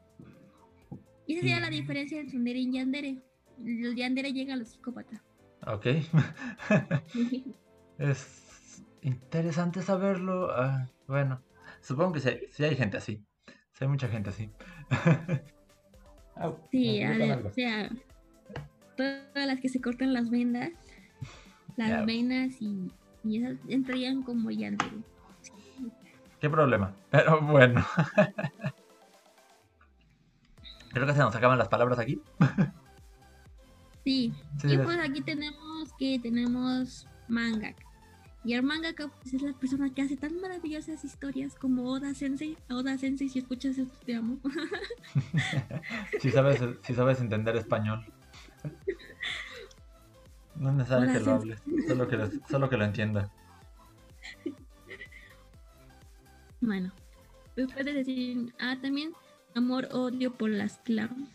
Y 1.25 1.33
esa 1.33 1.41
sería 1.41 1.59
la 1.59 1.69
diferencia 1.69 2.19
entre 2.19 2.33
Sondere 2.33 2.59
y 2.59 2.71
Yandere. 2.71 3.23
El 3.65 3.95
Yandere 3.95 4.31
llega 4.33 4.53
a 4.53 4.57
los 4.57 4.69
psicópatas. 4.69 5.21
Ok. 5.67 5.85
es 7.97 8.83
interesante 9.01 9.81
saberlo. 9.81 10.51
ah, 10.51 10.87
bueno, 11.07 11.41
supongo 11.81 12.13
que 12.13 12.19
sí, 12.21 12.29
hay- 12.29 12.41
sí 12.51 12.63
hay 12.63 12.75
gente 12.75 12.97
así. 12.97 13.23
Sí 13.47 13.83
hay 13.83 13.87
mucha 13.87 14.07
gente 14.07 14.29
así. 14.29 14.49
Sí, 16.71 17.03
a 17.03 17.09
ver, 17.17 17.31
algo. 17.33 17.49
o 17.49 17.51
sea, 17.51 17.89
todas 18.95 19.45
las 19.45 19.59
que 19.59 19.67
se 19.67 19.81
cortan 19.81 20.13
las 20.13 20.29
vendas, 20.29 20.69
las 21.75 21.89
Ya. 21.89 22.05
venas 22.05 22.61
y, 22.61 22.93
y 23.25 23.43
esas 23.43 23.57
entrarían 23.67 24.23
como 24.23 24.49
Yandere. 24.49 24.89
¿Qué 26.39 26.49
problema? 26.49 26.95
Pero 27.11 27.41
bueno. 27.41 27.85
Creo 30.93 31.05
que 31.05 31.11
se 31.13 31.19
nos 31.19 31.35
acaban 31.35 31.57
las 31.57 31.67
palabras 31.67 31.99
aquí. 31.99 32.21
Sí, 34.03 34.33
Sí, 34.61 34.67
y 34.69 34.73
es- 34.73 34.79
pues 34.81 34.97
aquí 34.99 35.21
tenemos 35.21 35.93
que 35.97 36.19
tenemos 36.19 37.07
mangaka. 37.27 37.83
Y 38.43 38.53
el 38.53 38.63
mangaka 38.63 39.09
pues, 39.09 39.33
es 39.33 39.41
la 39.41 39.51
persona 39.53 39.93
que 39.93 40.01
hace 40.01 40.15
tan 40.15 40.39
maravillosas 40.39 41.03
historias 41.03 41.55
como 41.55 41.83
Oda 41.91 42.13
Sensei. 42.13 42.57
Oda 42.69 42.97
Sensei, 42.97 43.27
si 43.29 43.39
escuchas 43.39 43.77
esto, 43.77 43.97
te 44.05 44.15
amo. 44.15 44.37
si, 46.21 46.31
sabes, 46.31 46.61
si 46.83 46.93
sabes 46.93 47.19
entender 47.19 47.55
español. 47.57 48.05
No 50.55 50.69
es 50.69 50.75
necesario 50.75 51.11
que 51.13 51.19
lo 51.19 51.31
hables, 51.33 51.61
solo 51.87 52.07
que, 52.07 52.17
lo- 52.17 52.29
solo 52.49 52.69
que 52.69 52.77
lo 52.77 52.85
entienda. 52.85 53.29
bueno, 56.61 56.91
puedes 57.55 57.85
decir, 57.95 58.53
ah, 58.59 58.77
también 58.81 59.13
amor-odio 59.55 60.33
por 60.33 60.49
las 60.49 60.77
clam. 60.79 61.27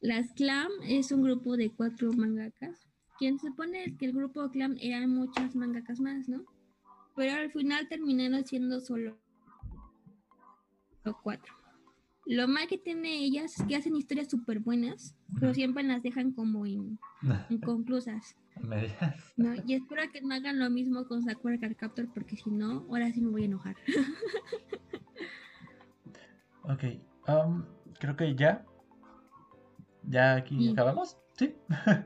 Las 0.00 0.32
clam 0.32 0.70
es 0.82 1.12
un 1.12 1.22
grupo 1.22 1.56
de 1.56 1.70
cuatro 1.70 2.12
mangakas. 2.12 2.86
Quien 3.18 3.38
se 3.38 3.48
supone 3.48 3.96
que 3.98 4.06
el 4.06 4.12
grupo 4.12 4.50
clam 4.50 4.76
eran 4.80 5.10
muchas 5.10 5.54
mangakas 5.54 6.00
más, 6.00 6.28
¿no? 6.28 6.44
Pero 7.16 7.34
al 7.34 7.50
final 7.50 7.86
terminaron 7.88 8.44
siendo 8.46 8.80
solo 8.80 9.18
cuatro. 11.22 11.54
Lo 12.26 12.46
mal 12.46 12.66
que 12.68 12.78
tiene 12.78 13.24
ellas 13.24 13.58
es 13.58 13.66
que 13.66 13.76
hacen 13.76 13.96
historias 13.96 14.28
súper 14.30 14.60
buenas, 14.60 15.14
pero 15.38 15.52
siempre 15.52 15.82
las 15.82 16.02
dejan 16.02 16.32
como 16.32 16.64
in- 16.66 16.98
inconclusas. 17.50 18.36
¿no? 19.36 19.54
Y 19.66 19.74
espero 19.74 20.02
que 20.12 20.20
no 20.22 20.34
hagan 20.34 20.58
lo 20.58 20.70
mismo 20.70 21.06
con 21.06 21.22
Sakura 21.24 21.58
Card 21.58 21.76
Captor, 21.76 22.08
porque 22.14 22.36
si 22.36 22.50
no, 22.50 22.86
ahora 22.88 23.10
sí 23.12 23.20
me 23.20 23.30
voy 23.30 23.42
a 23.42 23.46
enojar. 23.46 23.76
Ok, 26.62 26.84
am, 27.26 27.64
creo 27.98 28.16
que 28.16 28.34
ya. 28.36 28.64
Ya 30.10 30.34
aquí 30.34 30.58
Sí. 30.66 30.72
acabamos. 30.72 31.16
Sí. 31.36 31.56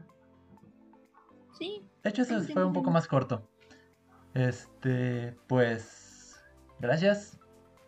sí, 1.58 1.88
De 2.02 2.10
hecho, 2.10 2.22
ese 2.22 2.34
Ahí 2.36 2.42
fue 2.52 2.64
un 2.64 2.72
poco 2.72 2.90
más 2.90 3.08
corto. 3.08 3.48
Este, 4.34 5.36
pues, 5.46 6.42
gracias 6.80 7.38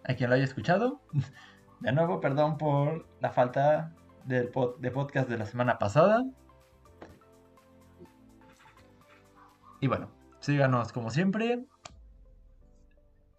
a 0.04 0.14
quien 0.14 0.30
lo 0.30 0.36
haya 0.36 0.44
escuchado. 0.44 1.00
De 1.80 1.92
nuevo, 1.92 2.20
perdón 2.20 2.56
por 2.56 3.06
la 3.20 3.30
falta 3.30 3.92
del 4.24 4.50
pod- 4.50 4.78
de 4.78 4.90
podcast 4.90 5.28
de 5.28 5.36
la 5.36 5.44
semana 5.44 5.78
pasada. 5.78 6.24
Y 9.80 9.86
bueno, 9.88 10.10
síganos 10.40 10.92
como 10.92 11.10
siempre. 11.10 11.66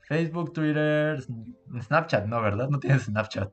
Facebook, 0.04 0.54
Twitter, 0.54 1.18
Sn- 1.18 1.56
Snapchat, 1.82 2.28
no, 2.28 2.42
¿verdad? 2.42 2.70
No 2.70 2.80
tienes 2.80 3.04
Snapchat. 3.06 3.52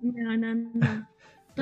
no, 0.00 0.36
no, 0.36 0.54
no. 0.54 1.08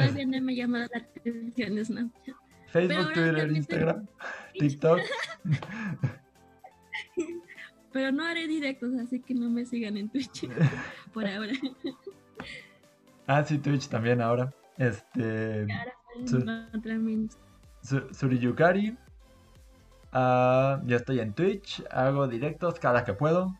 Todavía 0.00 0.26
no 0.26 0.40
me 0.44 0.52
ha 0.52 0.56
llamado 0.56 0.86
la 0.92 0.98
atención 1.00 1.84
Snapchat. 1.84 2.36
Facebook, 2.68 3.12
Twitter, 3.14 3.52
Instagram, 3.52 4.06
TikTok. 4.58 5.00
Pero 7.92 8.12
no 8.12 8.24
haré 8.24 8.46
directos, 8.46 8.92
así 9.02 9.20
que 9.20 9.34
no 9.34 9.48
me 9.48 9.64
sigan 9.64 9.96
en 9.96 10.08
Twitch 10.10 10.46
por 11.14 11.26
ahora. 11.26 11.52
Ah, 13.26 13.42
sí, 13.44 13.58
Twitch 13.58 13.88
también 13.88 14.20
ahora. 14.20 14.52
Este. 14.76 15.62
Ahora 15.72 15.92
pueden 16.12 16.28
Sí. 16.28 16.36
encontrarme 16.36 17.28
Su- 17.82 18.12
Suriyukari. 18.12 18.96
Ah, 20.12 20.80
yo 20.84 20.96
estoy 20.96 21.20
en 21.20 21.32
Twitch, 21.32 21.82
hago 21.90 22.28
directos 22.28 22.78
cada 22.78 23.04
que 23.04 23.14
puedo. 23.14 23.54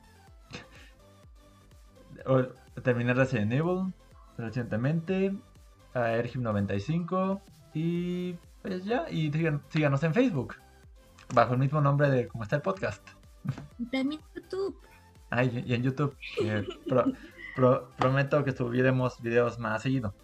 O- 2.26 2.80
terminé 2.82 3.14
Resident 3.14 3.53
Evil 3.53 3.93
recientemente. 4.37 5.34
A 5.97 6.17
Ergim95. 6.23 7.41
Y 7.75 8.35
pues 8.63 8.85
ya, 8.85 9.07
y 9.11 9.31
síganos 9.69 10.03
en 10.03 10.15
Facebook. 10.15 10.57
Bajo 11.35 11.55
el 11.55 11.59
mismo 11.61 11.81
nombre 11.81 12.09
de 12.11 12.29
como 12.29 12.45
está 12.45 12.57
el 12.57 12.63
podcast. 12.63 13.07
en 13.79 13.91
también 13.91 14.21
YouTube. 14.35 14.77
Ah, 15.31 15.45
y, 15.45 15.73
en 15.73 15.83
YouTube. 15.83 16.17
que 16.39 16.65
pro- 16.89 17.13
pro- 17.55 17.91
prometo 17.97 18.45
que 18.45 18.53
subiremos 18.53 19.21
videos 19.21 19.59
más 19.59 19.83
seguido. 19.83 20.15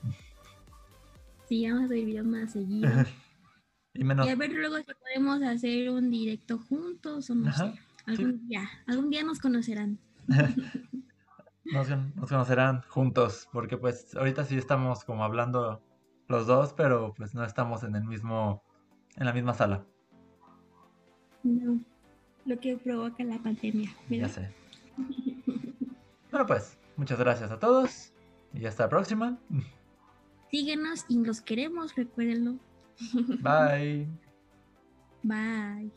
Sí, 1.48 1.66
vamos 1.68 1.84
a 1.84 1.88
subir 1.88 2.06
videos 2.06 2.26
más 2.26 2.52
seguidos. 2.52 2.92
Y 3.94 4.04
menos. 4.04 4.26
Y 4.26 4.30
a 4.30 4.36
ver 4.36 4.50
luego 4.52 4.78
si 4.78 4.84
podemos 4.94 5.42
hacer 5.42 5.90
un 5.90 6.10
directo 6.10 6.56
juntos 6.58 7.28
o 7.28 7.34
no 7.34 7.50
Ajá, 7.50 7.72
sé. 7.74 7.78
Algún 8.06 8.48
día, 8.48 8.66
algún 8.86 9.10
día 9.10 9.22
nos 9.22 9.38
conocerán. 9.38 9.98
Nos, 11.64 11.88
nos 11.88 12.28
conocerán 12.28 12.82
juntos, 12.88 13.48
porque 13.52 13.76
pues 13.76 14.14
ahorita 14.16 14.44
sí 14.44 14.58
estamos 14.58 15.04
como 15.04 15.24
hablando 15.24 15.80
los 16.28 16.46
dos, 16.46 16.72
pero 16.72 17.14
pues 17.16 17.34
no 17.34 17.44
estamos 17.44 17.84
en 17.84 17.94
el 17.94 18.04
mismo, 18.04 18.62
en 19.16 19.26
la 19.26 19.32
misma 19.32 19.54
sala. 19.54 19.84
No, 21.44 21.78
lo 22.44 22.58
que 22.58 22.76
provoca 22.76 23.22
la 23.24 23.38
pandemia. 23.38 23.90
Ya 24.08 24.26
¿verdad? 24.26 24.30
sé. 24.30 24.50
Bueno 26.30 26.46
pues, 26.46 26.78
muchas 26.96 27.18
gracias 27.18 27.50
a 27.50 27.58
todos 27.58 28.14
y 28.54 28.64
hasta 28.64 28.84
la 28.84 28.88
próxima. 28.88 29.38
Síguenos 30.50 31.04
y 31.08 31.22
los 31.22 31.42
queremos, 31.42 31.94
recuérdenlo. 31.94 32.54
Bye. 33.40 34.08
Bye. 35.22 35.90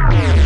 Bye. 0.00 0.41